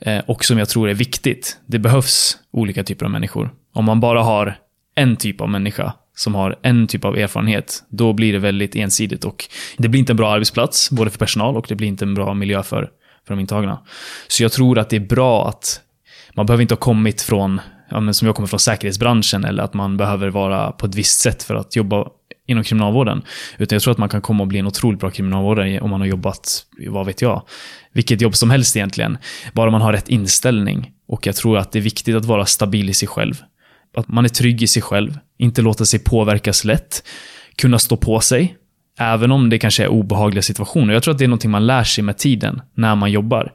Eh, 0.06 0.22
och 0.28 0.46
som 0.46 0.58
jag 0.58 0.70
tror 0.70 0.90
är 0.90 0.94
viktigt. 0.94 1.58
Det 1.66 1.80
behövs 1.80 2.38
olika 2.52 2.84
typer 2.84 3.06
av 3.06 3.12
människor. 3.12 3.54
Om 3.74 3.86
man 3.86 4.00
bara 4.00 4.24
har 4.24 4.58
en 4.96 5.16
typ 5.16 5.42
av 5.42 5.50
människa 5.50 5.94
som 6.16 6.36
har 6.36 6.60
en 6.62 6.88
typ 6.88 7.06
av 7.06 7.18
erfarenhet, 7.18 7.84
då 7.90 8.14
blir 8.14 8.34
det 8.34 8.40
väldigt 8.40 8.76
ensidigt 8.76 9.26
och 9.26 9.46
det 9.78 9.90
blir 9.90 10.00
inte 10.00 10.14
en 10.14 10.18
bra 10.18 10.32
arbetsplats, 10.32 10.92
både 10.92 11.12
för 11.12 11.18
personal 11.18 11.58
och 11.58 11.66
det 11.70 11.76
blir 11.76 11.88
inte 11.88 12.06
en 12.06 12.14
bra 12.14 12.34
miljö 12.34 12.64
för, 12.64 12.90
för 13.28 13.34
de 13.34 13.40
intagna. 13.40 13.80
Så 14.28 14.44
jag 14.44 14.52
tror 14.52 14.80
att 14.80 14.90
det 14.90 14.96
är 14.96 15.08
bra 15.08 15.48
att 15.50 15.82
man 16.34 16.46
behöver 16.46 16.62
inte 16.62 16.74
ha 16.74 16.80
kommit 16.80 17.22
från, 17.22 17.62
ja, 17.90 18.00
men 18.00 18.14
som 18.14 18.26
jag 18.26 18.36
kommer 18.36 18.48
från 18.48 18.60
säkerhetsbranschen, 18.60 19.46
eller 19.46 19.64
att 19.64 19.74
man 19.74 19.98
behöver 19.98 20.30
vara 20.30 20.72
på 20.72 20.86
ett 20.86 20.96
visst 20.96 21.20
sätt 21.20 21.44
för 21.44 21.56
att 21.56 21.76
jobba 21.76 22.08
inom 22.48 22.64
kriminalvården. 22.64 23.22
Utan 23.58 23.76
jag 23.76 23.82
tror 23.82 23.92
att 23.92 23.98
man 23.98 24.10
kan 24.10 24.22
komma 24.22 24.44
och 24.44 24.48
bli 24.48 24.60
en 24.60 24.68
otroligt 24.68 25.00
bra 25.00 25.10
kriminalvårdare 25.10 25.80
om 25.80 25.90
man 25.90 26.02
har 26.02 26.08
jobbat, 26.08 26.66
vad 26.88 27.06
vet 27.06 27.22
jag, 27.22 27.44
vilket 27.92 28.22
jobb 28.22 28.36
som 28.36 28.50
helst 28.50 28.76
egentligen. 28.76 29.18
Bara 29.54 29.72
man 29.72 29.82
har 29.82 29.94
rätt 29.94 30.10
inställning. 30.10 30.92
Och 31.08 31.28
jag 31.28 31.36
tror 31.36 31.58
att 31.58 31.72
det 31.72 31.80
är 31.80 31.84
viktigt 31.84 32.16
att 32.16 32.26
vara 32.26 32.46
stabil 32.46 32.90
i 32.90 32.94
sig 32.94 33.08
själv. 33.08 33.34
Att 33.98 34.08
man 34.08 34.26
är 34.26 34.30
trygg 34.30 34.64
i 34.64 34.68
sig 34.68 34.82
själv, 34.82 35.20
inte 35.38 35.62
låta 35.62 35.86
sig 35.86 36.00
påverkas 36.00 36.66
lätt, 36.66 37.04
kunna 37.56 37.80
stå 37.80 37.98
på 37.98 38.20
sig, 38.20 38.58
även 39.00 39.32
om 39.32 39.50
det 39.50 39.60
kanske 39.60 39.84
är 39.84 39.88
obehagliga 39.88 40.42
situationer. 40.42 40.94
Jag 40.94 41.04
tror 41.04 41.12
att 41.12 41.18
det 41.18 41.24
är 41.24 41.28
någonting 41.28 41.52
man 41.52 41.68
lär 41.68 41.84
sig 41.84 42.04
med 42.04 42.18
tiden, 42.18 42.62
när 42.74 42.96
man 42.96 43.12
jobbar. 43.12 43.54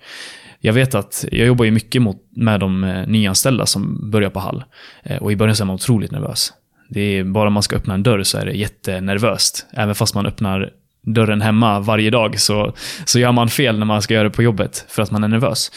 Jag 0.60 0.72
vet 0.72 0.94
att 0.94 1.24
jag 1.32 1.46
jobbar 1.46 1.64
ju 1.64 1.70
mycket 1.70 2.02
mot, 2.02 2.16
med 2.36 2.60
de 2.60 2.84
eh, 2.84 3.06
nyanställda 3.06 3.66
som 3.66 4.10
börjar 4.10 4.30
på 4.30 4.40
Hall. 4.40 4.64
Eh, 5.02 5.16
och 5.16 5.32
i 5.32 5.36
början 5.36 5.56
så 5.56 5.64
är 5.64 5.66
man 5.66 5.74
otroligt 5.74 6.10
nervös. 6.10 6.52
Det 6.88 7.00
är, 7.00 7.24
bara 7.24 7.50
man 7.50 7.62
ska 7.62 7.76
öppna 7.76 7.94
en 7.94 8.02
dörr 8.02 8.22
så 8.22 8.38
är 8.38 8.46
det 8.46 8.52
jättenervöst. 8.52 9.66
Även 9.72 9.94
fast 9.94 10.14
man 10.14 10.26
öppnar 10.26 10.70
dörren 11.02 11.40
hemma 11.40 11.80
varje 11.80 12.10
dag 12.10 12.40
så, 12.40 12.74
så 13.04 13.18
gör 13.18 13.32
man 13.32 13.48
fel 13.48 13.78
när 13.78 13.86
man 13.86 14.02
ska 14.02 14.14
göra 14.14 14.24
det 14.24 14.30
på 14.30 14.42
jobbet 14.42 14.84
för 14.88 15.02
att 15.02 15.10
man 15.10 15.24
är 15.24 15.28
nervös. 15.28 15.72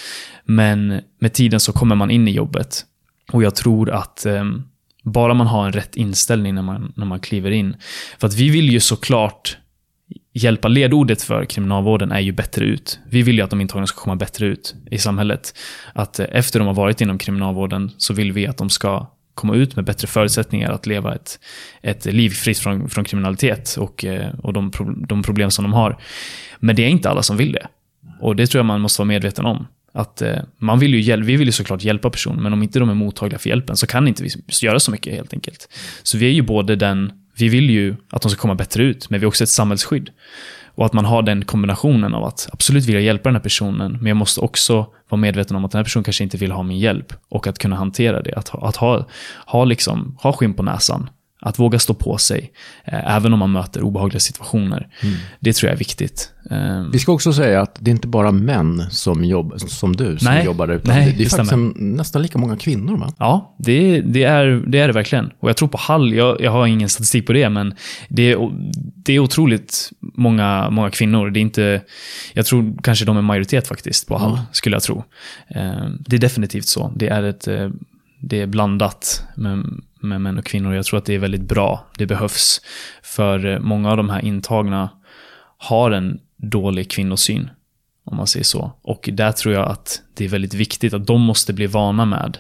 Men 0.45 1.02
med 1.19 1.34
tiden 1.34 1.60
så 1.60 1.74
kommer 1.74 1.95
man 1.95 2.12
in 2.12 2.28
i 2.28 2.32
jobbet. 2.32 2.86
Och 3.32 3.43
jag 3.43 3.56
tror 3.56 3.89
att 3.89 4.26
eh, 4.26 4.43
bara 5.04 5.34
man 5.34 5.47
har 5.47 5.65
en 5.65 5.74
rätt 5.74 5.95
inställning 5.95 6.56
när 6.56 6.62
man, 6.62 6.93
när 6.95 7.06
man 7.06 7.19
kliver 7.19 7.52
in. 7.52 7.76
För 8.19 8.28
att 8.28 8.34
vi 8.34 8.50
vill 8.50 8.69
ju 8.69 8.80
såklart 8.80 9.58
hjälpa. 10.34 10.67
Ledordet 10.67 11.21
för 11.21 11.45
kriminalvården 11.45 12.12
är 12.12 12.19
ju 12.19 12.32
bättre 12.32 12.65
ut. 12.65 13.00
Vi 13.10 13.21
vill 13.21 13.36
ju 13.36 13.41
att 13.41 13.50
de 13.50 13.62
intagna 13.62 13.88
ska 13.88 14.02
komma 14.02 14.15
bättre 14.15 14.45
ut 14.45 14.76
i 14.91 14.97
samhället. 14.97 15.54
Att 15.93 16.19
eh, 16.19 16.26
efter 16.32 16.60
de 16.60 16.67
har 16.67 16.76
varit 16.76 17.02
inom 17.02 17.17
kriminalvården 17.17 17.91
så 17.97 18.13
vill 18.13 18.32
vi 18.32 18.47
att 18.47 18.58
de 18.58 18.69
ska 18.69 19.08
komma 19.42 19.56
ut 19.56 19.76
med 19.76 19.86
bättre 19.86 20.08
förutsättningar 20.08 20.72
att 20.72 20.86
leva 20.86 21.16
ett, 21.16 21.40
ett 21.82 22.06
liv 22.06 22.30
fritt 22.30 22.60
från, 22.60 22.90
från 22.90 23.04
kriminalitet 23.04 23.76
och, 23.80 24.06
eh, 24.06 24.30
och 24.44 24.54
de, 24.54 24.72
de 25.08 25.24
problem 25.24 25.52
som 25.52 25.64
de 25.64 25.74
har. 25.74 25.98
Men 26.60 26.76
det 26.76 26.84
är 26.84 26.90
inte 26.90 27.10
alla 27.10 27.24
som 27.24 27.38
vill 27.38 27.52
det. 27.52 27.68
Och 28.20 28.36
det 28.36 28.48
tror 28.48 28.60
jag 28.60 28.66
man 28.66 28.82
måste 28.82 29.02
vara 29.02 29.08
medveten 29.08 29.46
om. 29.46 29.68
Att 29.94 30.22
eh, 30.22 30.40
man 30.58 30.80
vill 30.80 30.94
ju 30.94 31.22
vi 31.22 31.36
vill 31.36 31.48
ju 31.48 31.52
såklart 31.52 31.84
hjälpa 31.84 32.10
personer, 32.10 32.42
men 32.42 32.54
om 32.54 32.64
inte 32.64 32.80
de 32.80 32.90
är 32.90 32.94
mottagliga 32.94 33.40
för 33.40 33.50
hjälpen 33.50 33.78
så 33.78 33.88
kan 33.88 34.08
inte 34.08 34.24
vi 34.24 34.30
göra 34.62 34.80
så 34.80 34.92
mycket 34.92 35.14
helt 35.14 35.34
enkelt. 35.34 35.70
Så 36.04 36.18
vi 36.18 36.26
är 36.26 36.34
ju 36.34 36.42
både 36.42 36.76
den, 36.76 37.12
vi 37.38 37.50
vill 37.50 37.70
ju 37.70 37.96
att 38.10 38.22
de 38.22 38.32
ska 38.32 38.42
komma 38.42 38.56
bättre 38.56 38.84
ut, 38.84 39.10
men 39.10 39.20
vi 39.20 39.24
är 39.24 39.28
också 39.28 39.44
ett 39.44 39.50
samhällsskydd. 39.50 40.10
Och 40.76 40.86
att 40.86 40.94
man 40.94 41.06
har 41.06 41.22
den 41.22 41.46
kombinationen 41.46 42.14
av 42.14 42.24
att 42.24 42.50
absolut 42.54 42.86
vilja 42.86 43.02
hjälpa 43.02 43.30
den 43.30 43.36
här 43.36 43.44
personen, 43.44 43.92
men 43.92 44.06
jag 44.06 44.18
måste 44.18 44.42
också 44.42 44.88
vara 45.10 45.22
medveten 45.22 45.56
om 45.56 45.66
att 45.66 45.72
den 45.72 45.80
här 45.80 45.84
personen 45.84 46.04
kanske 46.04 46.24
inte 46.24 46.38
vill 46.38 46.52
ha 46.52 46.64
min 46.64 46.80
hjälp. 46.80 47.14
Och 47.30 47.48
att 47.48 47.60
kunna 47.60 47.76
hantera 47.76 48.22
det. 48.22 48.34
Att, 48.34 48.64
att 48.64 48.76
ha, 48.76 49.06
ha, 49.46 49.66
liksom, 49.66 50.18
ha 50.22 50.34
skinn 50.34 50.54
på 50.54 50.64
näsan. 50.64 51.10
Att 51.44 51.60
våga 51.60 51.80
stå 51.80 51.94
på 51.94 52.18
sig, 52.18 52.52
eh, 52.86 53.16
även 53.16 53.34
om 53.34 53.40
man 53.40 53.52
möter 53.52 53.82
obehagliga 53.82 54.20
situationer. 54.20 54.88
Mm. 55.02 55.16
Det 55.40 55.54
tror 55.54 55.68
jag 55.68 55.76
är 55.76 55.80
viktigt. 55.80 56.32
Eh, 56.52 56.86
Vi 56.92 57.00
ska 57.00 57.12
också 57.12 57.34
säga 57.34 57.62
att 57.62 57.78
det 57.80 57.92
är 57.92 57.94
inte 57.94 58.08
bara 58.08 58.32
män 58.32 58.84
som, 58.90 59.26
jobb, 59.26 59.54
som 59.68 59.96
du 59.96 60.18
som 60.18 60.34
nej, 60.34 60.46
jobbar 60.46 60.68
där, 60.68 60.74
utan 60.74 60.96
nej, 60.96 61.06
det, 61.06 61.18
det 61.18 61.24
är 61.24 61.30
faktiskt 61.30 61.52
en, 61.52 61.74
nästan 61.78 62.22
lika 62.22 62.38
många 62.38 62.58
kvinnor. 62.58 62.98
Va? 62.98 63.14
Ja, 63.18 63.56
det, 63.60 64.02
det, 64.02 64.24
är, 64.24 64.64
det 64.68 64.80
är 64.80 64.88
det 64.88 64.94
verkligen. 64.94 65.32
Och 65.40 65.50
jag 65.50 65.58
tror 65.58 65.68
på 65.68 65.78
Hall, 65.78 66.14
jag, 66.14 66.42
jag 66.42 66.52
har 66.52 66.68
ingen 66.68 66.90
statistik 66.90 67.28
på 67.28 67.34
det, 67.34 67.50
men 67.50 67.74
det 68.10 68.32
är, 68.32 68.50
det 68.96 69.14
är 69.14 69.20
otroligt 69.20 69.90
många, 70.00 70.70
många 70.70 70.90
kvinnor. 70.90 71.30
Det 71.30 71.40
är 71.40 71.42
inte, 71.42 71.82
jag 72.34 72.46
tror 72.46 72.74
kanske 72.84 73.06
de 73.06 73.18
är 73.18 73.22
majoritet 73.22 73.68
faktiskt 73.68 74.08
på 74.08 74.18
Hall, 74.18 74.34
ja. 74.36 74.46
skulle 74.52 74.76
jag 74.76 74.84
tro. 74.84 75.04
Eh, 75.48 75.86
det 76.00 76.16
är 76.16 76.20
definitivt 76.20 76.68
så. 76.68 76.94
Det 76.96 77.08
är 77.08 77.24
ett 77.24 77.48
eh, 77.48 77.70
det 78.22 78.42
är 78.42 78.48
blandat 78.48 79.24
med, 79.36 79.66
med 80.00 80.22
män 80.22 80.38
och 80.38 80.46
kvinnor. 80.46 80.76
Jag 80.76 80.86
tror 80.86 80.98
att 80.98 81.06
det 81.06 81.14
är 81.14 81.20
väldigt 81.20 81.42
bra. 81.42 81.88
Det 81.98 82.06
behövs. 82.06 82.62
För 83.04 83.46
eh, 83.46 83.60
många 83.60 83.92
av 83.92 83.98
de 83.98 84.10
här 84.10 84.26
intagna 84.26 84.90
har 85.58 85.92
en 85.92 86.20
dålig 86.38 86.92
kvinnosyn. 86.92 87.50
Om 88.04 88.18
man 88.18 88.28
säger 88.28 88.44
så. 88.44 88.72
Och 88.82 89.10
där 89.14 89.32
tror 89.32 89.54
jag 89.54 89.68
att 89.68 90.02
det 90.14 90.26
är 90.26 90.30
väldigt 90.30 90.54
viktigt 90.54 90.94
att 90.94 91.08
de 91.08 91.22
måste 91.22 91.54
bli 91.54 91.68
vana 91.68 92.06
med 92.06 92.38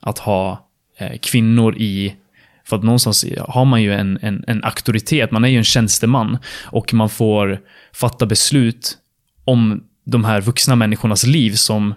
att 0.00 0.18
ha 0.18 0.68
eh, 0.98 1.18
kvinnor 1.18 1.76
i 1.76 2.16
för 2.64 2.76
att 2.76 2.82
någonstans 2.82 3.24
har 3.48 3.64
man 3.64 3.82
ju 3.82 3.94
en, 3.94 4.18
en, 4.22 4.44
en 4.46 4.64
auktoritet, 4.64 5.30
man 5.30 5.44
är 5.44 5.48
ju 5.48 5.58
en 5.58 5.64
tjänsteman 5.64 6.38
och 6.64 6.94
man 6.94 7.08
får 7.08 7.60
fatta 7.92 8.26
beslut 8.26 8.98
om 9.44 9.84
de 10.04 10.24
här 10.24 10.40
vuxna 10.40 10.76
människornas 10.76 11.26
liv 11.26 11.52
som 11.52 11.94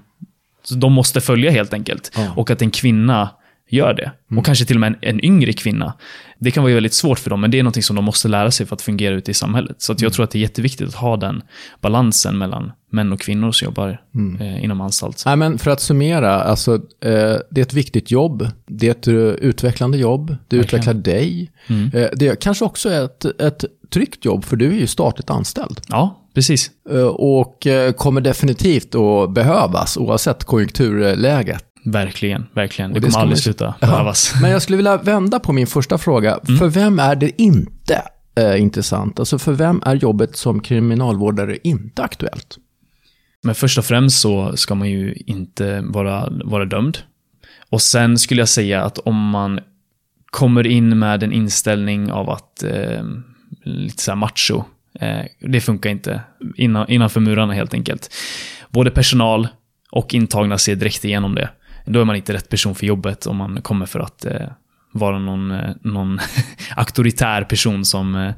de 0.75 0.93
måste 0.93 1.21
följa 1.21 1.51
helt 1.51 1.73
enkelt. 1.73 2.11
Ja. 2.15 2.33
Och 2.35 2.51
att 2.51 2.61
en 2.61 2.71
kvinna 2.71 3.29
gör 3.69 3.93
det. 3.93 4.11
Mm. 4.31 4.39
Och 4.39 4.45
kanske 4.45 4.65
till 4.65 4.75
och 4.75 4.79
med 4.79 4.87
en, 4.87 4.97
en, 5.01 5.25
yngre 5.25 5.53
kvinna. 5.53 5.93
Det 6.39 6.51
kan 6.51 6.63
vara 6.63 6.73
väldigt 6.73 6.93
svårt 6.93 7.19
för 7.19 7.29
dem, 7.29 7.41
men 7.41 7.51
det 7.51 7.59
är 7.59 7.63
något 7.63 7.83
som 7.83 7.95
de 7.95 8.05
måste 8.05 8.27
lära 8.27 8.51
sig 8.51 8.65
för 8.65 8.75
att 8.75 8.81
fungera 8.81 9.15
ute 9.15 9.31
i 9.31 9.33
samhället. 9.33 9.75
Så 9.81 9.91
jag 9.91 10.01
mm. 10.01 10.11
tror 10.11 10.23
att 10.23 10.31
det 10.31 10.37
är 10.37 10.41
jätteviktigt 10.41 10.87
att 10.87 10.95
ha 10.95 11.17
den 11.17 11.41
balansen 11.81 12.37
mellan 12.37 12.71
män 12.91 13.13
och 13.13 13.21
kvinnor 13.21 13.51
som 13.51 13.65
jobbar 13.65 14.01
mm. 14.15 14.41
eh, 14.41 14.63
inom 14.63 14.81
anstalt. 14.81 15.23
Nej, 15.25 15.35
men 15.35 15.57
för 15.57 15.71
att 15.71 15.81
summera, 15.81 16.41
alltså, 16.41 16.75
eh, 16.75 17.35
det 17.49 17.61
är 17.61 17.61
ett 17.61 17.73
viktigt 17.73 18.11
jobb. 18.11 18.47
Det 18.65 18.87
är 18.87 18.91
ett 18.91 19.07
uh, 19.07 19.31
utvecklande 19.31 19.97
jobb. 19.97 20.35
Det 20.47 20.55
utvecklar 20.55 20.93
dig. 20.93 21.51
Mm. 21.67 21.91
Eh, 21.93 22.09
det 22.13 22.39
kanske 22.39 22.65
också 22.65 22.89
är 22.89 23.05
ett, 23.05 23.25
ett 23.25 23.65
tryggt 23.89 24.25
jobb, 24.25 24.45
för 24.45 24.55
du 24.55 24.67
är 24.67 24.79
ju 24.79 24.87
statligt 24.87 25.29
anställd. 25.29 25.81
Ja, 25.87 26.26
precis. 26.37 26.71
Eh, 26.89 27.07
och 27.07 27.67
eh, 27.67 27.91
kommer 27.91 28.21
definitivt 28.21 28.95
att 28.95 29.33
behövas 29.33 29.97
oavsett 29.97 30.43
konjunkturläget. 30.43 31.63
Verkligen, 31.85 32.45
verkligen. 32.53 32.93
Det, 32.93 32.99
det 32.99 33.07
kommer 33.07 33.19
aldrig 33.19 33.39
sluta 33.39 33.75
behövas. 33.81 34.33
Men 34.41 34.51
jag 34.51 34.61
skulle 34.61 34.77
vilja 34.77 34.97
vända 34.97 35.39
på 35.39 35.53
min 35.53 35.67
första 35.67 35.97
fråga. 35.97 36.39
Mm. 36.47 36.59
För 36.59 36.67
vem 36.67 36.99
är 36.99 37.15
det 37.15 37.41
inte 37.41 38.01
eh, 38.35 38.61
intressant? 38.61 39.19
Alltså 39.19 39.39
för 39.39 39.53
vem 39.53 39.81
är 39.85 39.95
jobbet 39.95 40.37
som 40.37 40.59
kriminalvårdare 40.59 41.57
inte 41.63 42.03
aktuellt? 42.03 42.57
Men 43.43 43.55
först 43.55 43.77
och 43.77 43.85
främst 43.85 44.21
så 44.21 44.57
ska 44.57 44.75
man 44.75 44.89
ju 44.89 45.13
inte 45.25 45.81
vara, 45.81 46.29
vara 46.43 46.65
dömd. 46.65 46.97
Och 47.69 47.81
sen 47.81 48.17
skulle 48.17 48.41
jag 48.41 48.49
säga 48.49 48.83
att 48.83 48.97
om 48.97 49.29
man 49.29 49.59
kommer 50.25 50.67
in 50.67 50.99
med 50.99 51.23
en 51.23 51.31
inställning 51.31 52.11
av 52.11 52.29
att 52.29 52.63
eh, 52.63 53.03
lite 53.63 54.03
så 54.03 54.15
macho, 54.15 54.55
eh, 54.57 54.63
Eh, 54.99 55.25
det 55.39 55.61
funkar 55.61 55.89
inte 55.89 56.21
innan, 56.55 56.89
innanför 56.89 57.19
murarna 57.19 57.53
helt 57.53 57.73
enkelt. 57.73 58.13
Både 58.69 58.91
personal 58.91 59.47
och 59.91 60.13
intagna 60.13 60.57
ser 60.57 60.75
direkt 60.75 61.05
igenom 61.05 61.35
det 61.35 61.49
då 61.87 62.01
är 62.01 62.05
man 62.05 62.15
inte 62.15 62.33
rätt 62.33 62.49
person 62.49 62.75
för 62.75 62.85
jobbet 62.85 63.25
om 63.25 63.37
man 63.37 63.61
kommer 63.61 63.85
för 63.85 63.99
att 63.99 64.25
eh, 64.25 64.47
vara 64.91 65.19
någon, 65.19 65.51
eh, 65.51 65.75
någon 65.81 66.19
auktoritär 66.75 67.43
person 67.43 67.85
som 67.85 68.15
eh, 68.15 68.33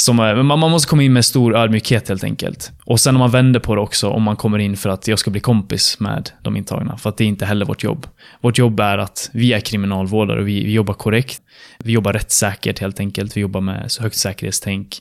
som, 0.00 0.20
eh, 0.20 0.42
man, 0.42 0.58
man 0.58 0.70
måste 0.70 0.88
komma 0.88 1.02
in 1.02 1.12
med 1.12 1.24
stor 1.24 1.56
ödmjukhet 1.56 2.08
helt 2.08 2.24
enkelt. 2.24 2.72
Och 2.84 3.00
sen 3.00 3.14
om 3.14 3.18
man 3.18 3.30
vänder 3.30 3.60
på 3.60 3.74
det 3.74 3.80
också, 3.80 4.08
om 4.08 4.22
man 4.22 4.36
kommer 4.36 4.58
in 4.58 4.76
för 4.76 4.90
att 4.90 5.08
jag 5.08 5.18
ska 5.18 5.30
bli 5.30 5.40
kompis 5.40 6.00
med 6.00 6.30
de 6.42 6.56
intagna. 6.56 6.96
För 6.98 7.08
att 7.08 7.16
det 7.16 7.24
är 7.24 7.28
inte 7.28 7.46
heller 7.46 7.66
vårt 7.66 7.84
jobb. 7.84 8.06
Vårt 8.40 8.58
jobb 8.58 8.80
är 8.80 8.98
att 8.98 9.30
vi 9.32 9.52
är 9.52 9.60
kriminalvårdare 9.60 10.40
och 10.40 10.48
vi, 10.48 10.64
vi 10.64 10.72
jobbar 10.72 10.94
korrekt. 10.94 11.42
Vi 11.78 11.92
jobbar 11.92 12.12
rättssäkert 12.12 12.78
helt 12.78 13.00
enkelt. 13.00 13.36
Vi 13.36 13.40
jobbar 13.40 13.60
med 13.60 13.92
så 13.92 14.02
högt 14.02 14.16
säkerhetstänk 14.16 14.98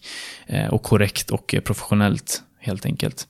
eh, 0.48 0.68
och 0.68 0.84
korrekt 0.84 1.30
och 1.30 1.56
professionellt 1.64 2.42
helt 2.60 2.86
enkelt. 2.86 3.28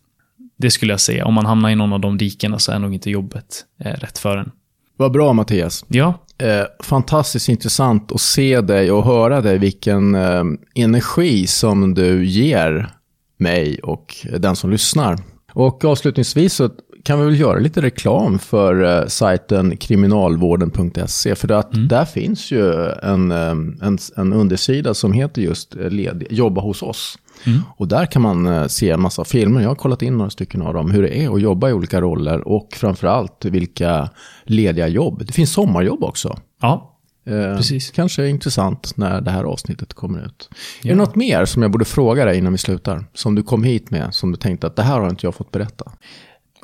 Det 0.57 0.71
skulle 0.71 0.93
jag 0.93 0.99
säga. 0.99 1.25
Om 1.25 1.33
man 1.33 1.45
hamnar 1.45 1.69
i 1.69 1.75
någon 1.75 1.93
av 1.93 1.99
de 1.99 2.17
dikena 2.17 2.59
så 2.59 2.71
är 2.71 2.79
nog 2.79 2.93
inte 2.93 3.09
jobbet 3.09 3.65
eh, 3.79 3.91
rätt 3.91 4.17
för 4.17 4.37
en. 4.37 4.51
Vad 4.97 5.11
bra 5.11 5.33
Mattias. 5.33 5.85
Ja. 5.87 6.13
Eh, 6.39 6.65
fantastiskt 6.79 7.49
intressant 7.49 8.11
att 8.11 8.21
se 8.21 8.61
dig 8.61 8.91
och 8.91 9.05
höra 9.05 9.41
dig, 9.41 9.57
vilken 9.57 10.15
eh, 10.15 10.43
energi 10.75 11.47
som 11.47 11.93
du 11.93 12.25
ger 12.25 12.89
mig 13.37 13.79
och 13.79 14.15
den 14.39 14.55
som 14.55 14.69
lyssnar. 14.69 15.17
Och 15.53 15.85
avslutningsvis 15.85 16.53
så 16.53 16.69
kan 17.03 17.19
vi 17.19 17.25
väl 17.25 17.39
göra 17.39 17.59
lite 17.59 17.81
reklam 17.81 18.39
för 18.39 18.83
uh, 18.83 19.07
sajten 19.07 19.77
kriminalvården.se. 19.77 21.35
För 21.35 21.51
att 21.51 21.73
mm. 21.73 21.87
där 21.87 22.05
finns 22.05 22.51
ju 22.51 22.89
en, 23.03 23.31
en, 23.31 23.97
en 24.15 24.33
undersida 24.33 24.93
som 24.93 25.13
heter 25.13 25.41
just 25.41 25.75
led, 25.75 26.23
jobba 26.29 26.61
hos 26.61 26.83
oss. 26.83 27.17
Mm. 27.45 27.59
Och 27.77 27.87
där 27.87 28.05
kan 28.05 28.21
man 28.21 28.47
uh, 28.47 28.67
se 28.67 28.89
en 28.89 29.01
massa 29.01 29.23
filmer. 29.23 29.61
Jag 29.61 29.69
har 29.69 29.75
kollat 29.75 30.01
in 30.01 30.17
några 30.17 30.29
stycken 30.29 30.61
av 30.61 30.73
dem. 30.73 30.91
Hur 30.91 31.03
det 31.03 31.23
är 31.23 31.35
att 31.35 31.41
jobba 31.41 31.69
i 31.69 31.73
olika 31.73 32.01
roller 32.01 32.47
och 32.47 32.69
framförallt 32.73 33.45
vilka 33.45 34.09
lediga 34.43 34.87
jobb. 34.87 35.23
Det 35.25 35.33
finns 35.33 35.53
sommarjobb 35.53 36.03
också. 36.03 36.39
Ja, 36.61 36.97
Eh, 37.27 37.57
Precis. 37.57 37.91
Kanske 37.91 38.23
är 38.23 38.27
intressant 38.27 38.97
när 38.97 39.21
det 39.21 39.31
här 39.31 39.43
avsnittet 39.43 39.93
kommer 39.93 40.25
ut. 40.25 40.49
Ja. 40.81 40.89
Är 40.89 40.95
det 40.95 41.01
något 41.01 41.15
mer 41.15 41.45
som 41.45 41.61
jag 41.61 41.71
borde 41.71 41.85
fråga 41.85 42.25
dig 42.25 42.37
innan 42.37 42.51
vi 42.51 42.57
slutar? 42.57 43.05
Som 43.13 43.35
du 43.35 43.43
kom 43.43 43.63
hit 43.63 43.91
med, 43.91 44.13
som 44.13 44.31
du 44.31 44.37
tänkte 44.37 44.67
att 44.67 44.75
det 44.75 44.83
här 44.83 44.99
har 44.99 45.09
inte 45.09 45.25
jag 45.25 45.35
fått 45.35 45.51
berätta? 45.51 45.91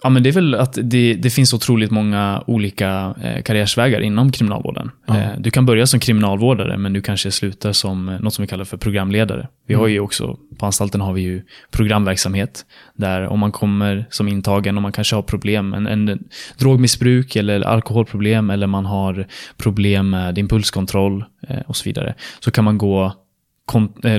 Ja, 0.04 0.10
men 0.10 0.24
det 0.24 0.30
är 0.30 0.34
väl 0.34 0.56
att 0.56 0.78
det, 0.82 1.14
det 1.14 1.30
finns 1.30 1.54
otroligt 1.54 1.92
många 1.92 2.44
olika 2.48 3.16
eh, 3.24 3.42
karriärsvägar 3.42 4.00
inom 4.00 4.32
kriminalvården. 4.32 4.92
Ja. 5.08 5.18
Eh, 5.18 5.30
du 5.38 5.52
kan 5.52 5.66
börja 5.66 5.88
som 5.88 6.00
kriminalvårdare, 6.00 6.78
men 6.78 6.94
du 6.94 7.02
kanske 7.02 7.32
slutar 7.32 7.72
som 7.72 8.10
eh, 8.10 8.20
något 8.20 8.34
som 8.34 8.42
vi 8.42 8.48
kallar 8.48 8.66
för 8.66 8.78
programledare. 8.78 9.48
Vi 9.68 9.74
mm. 9.74 9.82
har 9.82 9.88
ju 9.88 10.00
också, 10.00 10.38
på 10.60 10.66
anstalten 10.66 11.02
har 11.02 11.14
vi 11.14 11.22
ju 11.22 11.42
programverksamhet, 11.72 12.66
där 12.96 13.28
om 13.28 13.40
man 13.40 13.52
kommer 13.52 14.06
som 14.10 14.28
intagen 14.28 14.76
och 14.78 14.82
man 14.82 14.92
kanske 14.92 15.16
har 15.16 15.24
problem, 15.24 15.74
en, 15.74 15.88
en 15.88 16.20
drogmissbruk 16.60 17.36
eller 17.36 17.62
alkoholproblem, 17.62 18.50
eller 18.50 18.68
man 18.68 18.86
har 18.86 19.28
problem 19.58 20.10
med 20.10 20.38
impulskontroll 20.38 21.26
eh, 21.48 21.62
och 21.68 21.76
så 21.76 21.84
vidare, 21.84 22.14
så 22.40 22.52
kan 22.52 22.64
man 22.64 22.78
gå 22.78 23.14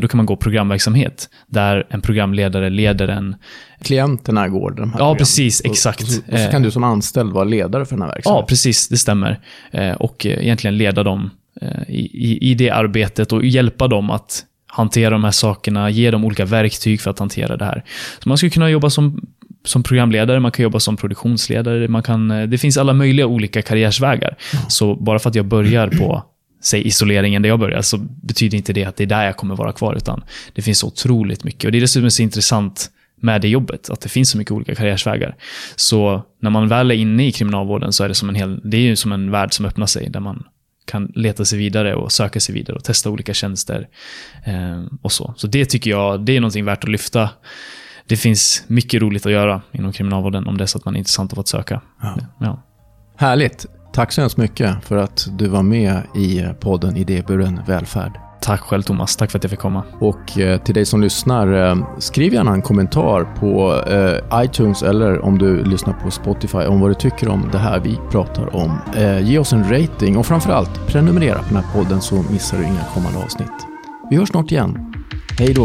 då 0.00 0.08
kan 0.08 0.16
man 0.16 0.26
gå 0.26 0.36
programverksamhet, 0.36 1.28
där 1.46 1.86
en 1.90 2.00
programledare 2.00 2.70
leder 2.70 3.08
en... 3.08 3.36
Klienterna 3.82 4.48
går 4.48 4.70
de 4.70 4.76
här 4.80 4.86
Ja, 4.86 4.90
programmen. 4.96 5.16
precis, 5.18 5.60
Och- 5.60 5.66
exakt. 5.66 6.02
Och 6.02 6.08
så, 6.08 6.20
och 6.32 6.38
så 6.38 6.50
kan 6.50 6.62
du 6.62 6.70
som 6.70 6.84
anställd 6.84 7.32
vara 7.32 7.44
ledare 7.44 7.84
för 7.84 7.94
den 7.96 8.02
här 8.02 8.08
Ja, 8.08 8.14
verksamheten. 8.14 8.46
precis, 8.46 8.88
det 8.88 8.96
stämmer. 8.96 9.40
Eh, 9.72 9.92
Och 9.92 10.26
eh, 10.26 10.42
egentligen 10.44 10.76
leda 10.78 11.02
dem 11.02 11.30
eh, 11.60 11.68
i, 11.88 12.10
i, 12.14 12.50
i 12.50 12.54
det 12.54 12.70
arbetet 12.70 13.32
och 13.32 13.44
hjälpa 13.44 13.88
dem 13.88 14.10
att 14.10 14.44
hantera 14.66 15.10
de 15.10 15.24
här 15.24 15.30
sakerna, 15.30 15.90
ge 15.90 16.10
dem 16.10 16.24
olika 16.24 16.44
verktyg 16.44 17.00
för 17.00 17.10
att 17.10 17.18
hantera 17.18 17.56
det 17.56 17.64
här. 17.64 17.84
Så 18.22 18.28
man 18.28 18.38
skulle 18.38 18.50
kunna 18.50 18.70
jobba 18.70 18.90
som, 18.90 19.20
som 19.64 19.82
programledare, 19.82 20.40
man 20.40 20.50
kan 20.50 20.62
jobba 20.62 20.80
som 20.80 20.96
produktionsledare, 20.96 21.88
man 21.88 22.02
kan, 22.02 22.30
eh, 22.30 22.42
det 22.48 22.58
finns 22.58 22.78
alla 22.78 22.92
möjliga 22.92 23.26
olika 23.26 23.62
karriärsvägar. 23.62 24.36
Så 24.68 24.94
bara 24.94 25.18
för 25.18 25.30
att 25.30 25.34
jag 25.36 25.46
börjar 25.46 25.88
på 25.88 26.22
säg 26.64 26.86
isoleringen 26.86 27.42
där 27.42 27.48
jag 27.48 27.60
börjar, 27.60 27.82
så 27.82 27.98
betyder 27.98 28.58
inte 28.58 28.72
det 28.72 28.84
att 28.84 28.96
det 28.96 29.04
är 29.04 29.06
där 29.06 29.24
jag 29.24 29.36
kommer 29.36 29.56
vara 29.56 29.72
kvar, 29.72 29.94
utan 29.94 30.24
det 30.52 30.62
finns 30.62 30.78
så 30.78 30.86
otroligt 30.86 31.44
mycket. 31.44 31.64
Och 31.64 31.72
det 31.72 31.78
är 31.78 31.80
dessutom 31.80 32.10
så 32.10 32.22
intressant 32.22 32.90
med 33.16 33.40
det 33.40 33.48
jobbet, 33.48 33.90
att 33.90 34.00
det 34.00 34.08
finns 34.08 34.30
så 34.30 34.38
mycket 34.38 34.52
olika 34.52 34.74
karriärsvägar. 34.74 35.36
Så 35.76 36.22
när 36.40 36.50
man 36.50 36.68
väl 36.68 36.90
är 36.90 36.94
inne 36.94 37.26
i 37.26 37.32
kriminalvården 37.32 37.92
så 37.92 38.04
är 38.04 38.08
det 38.08 38.14
som 38.14 38.28
en 38.28 38.34
hel, 38.34 38.60
det 38.64 38.76
är 38.76 38.80
ju 38.80 38.96
som 38.96 39.12
en 39.12 39.30
värld 39.30 39.52
som 39.52 39.66
öppnar 39.66 39.86
sig, 39.86 40.10
där 40.10 40.20
man 40.20 40.44
kan 40.86 41.12
leta 41.14 41.44
sig 41.44 41.58
vidare 41.58 41.94
och 41.94 42.12
söka 42.12 42.40
sig 42.40 42.54
vidare 42.54 42.76
och 42.76 42.84
testa 42.84 43.10
olika 43.10 43.34
tjänster 43.34 43.88
eh, 44.44 44.82
och 45.02 45.12
så. 45.12 45.34
Så 45.36 45.46
det 45.46 45.64
tycker 45.64 45.90
jag, 45.90 46.24
det 46.24 46.36
är 46.36 46.40
någonting 46.40 46.64
värt 46.64 46.84
att 46.84 46.90
lyfta. 46.90 47.30
Det 48.06 48.16
finns 48.16 48.64
mycket 48.66 49.02
roligt 49.02 49.26
att 49.26 49.32
göra 49.32 49.62
inom 49.72 49.92
kriminalvården 49.92 50.46
om 50.46 50.58
det 50.58 50.64
är 50.64 50.66
så 50.66 50.78
att 50.78 50.84
man 50.84 50.94
är 50.94 50.98
intressant 50.98 51.32
av 51.32 51.38
att 51.38 51.48
söka. 51.48 51.80
Ja. 52.02 52.18
Ja. 52.40 52.62
Härligt. 53.16 53.66
Tack 53.94 54.12
så 54.12 54.20
hemskt 54.20 54.36
mycket 54.36 54.84
för 54.84 54.96
att 54.96 55.28
du 55.30 55.48
var 55.48 55.62
med 55.62 56.02
i 56.14 56.44
podden 56.60 56.96
Idéburen 56.96 57.60
välfärd. 57.66 58.20
Tack 58.40 58.60
själv 58.60 58.82
Thomas, 58.82 59.16
tack 59.16 59.30
för 59.30 59.38
att 59.38 59.44
jag 59.44 59.50
fick 59.50 59.60
komma. 59.60 59.82
Och 60.00 60.38
eh, 60.38 60.60
till 60.60 60.74
dig 60.74 60.86
som 60.86 61.00
lyssnar, 61.00 61.70
eh, 61.70 61.86
skriv 61.98 62.34
gärna 62.34 62.52
en 62.52 62.62
kommentar 62.62 63.24
på 63.40 63.82
eh, 63.90 64.44
iTunes 64.44 64.82
eller 64.82 65.20
om 65.20 65.38
du 65.38 65.64
lyssnar 65.64 65.92
på 65.92 66.10
Spotify 66.10 66.58
om 66.58 66.80
vad 66.80 66.90
du 66.90 66.94
tycker 66.94 67.28
om 67.28 67.48
det 67.52 67.58
här 67.58 67.80
vi 67.80 67.98
pratar 68.10 68.56
om. 68.56 68.78
Ge 69.22 69.38
oss 69.38 69.52
en 69.52 69.70
rating 69.70 70.16
och 70.16 70.26
framförallt 70.26 70.86
prenumerera 70.86 71.38
på 71.38 71.44
den 71.48 71.56
här 71.56 71.72
podden 71.72 72.00
så 72.00 72.14
missar 72.30 72.58
du 72.58 72.64
inga 72.64 72.84
kommande 72.94 73.18
avsnitt. 73.18 73.66
Vi 74.10 74.16
hörs 74.16 74.28
snart 74.28 74.52
igen. 74.52 74.94
Hej 75.38 75.54
då! 75.54 75.64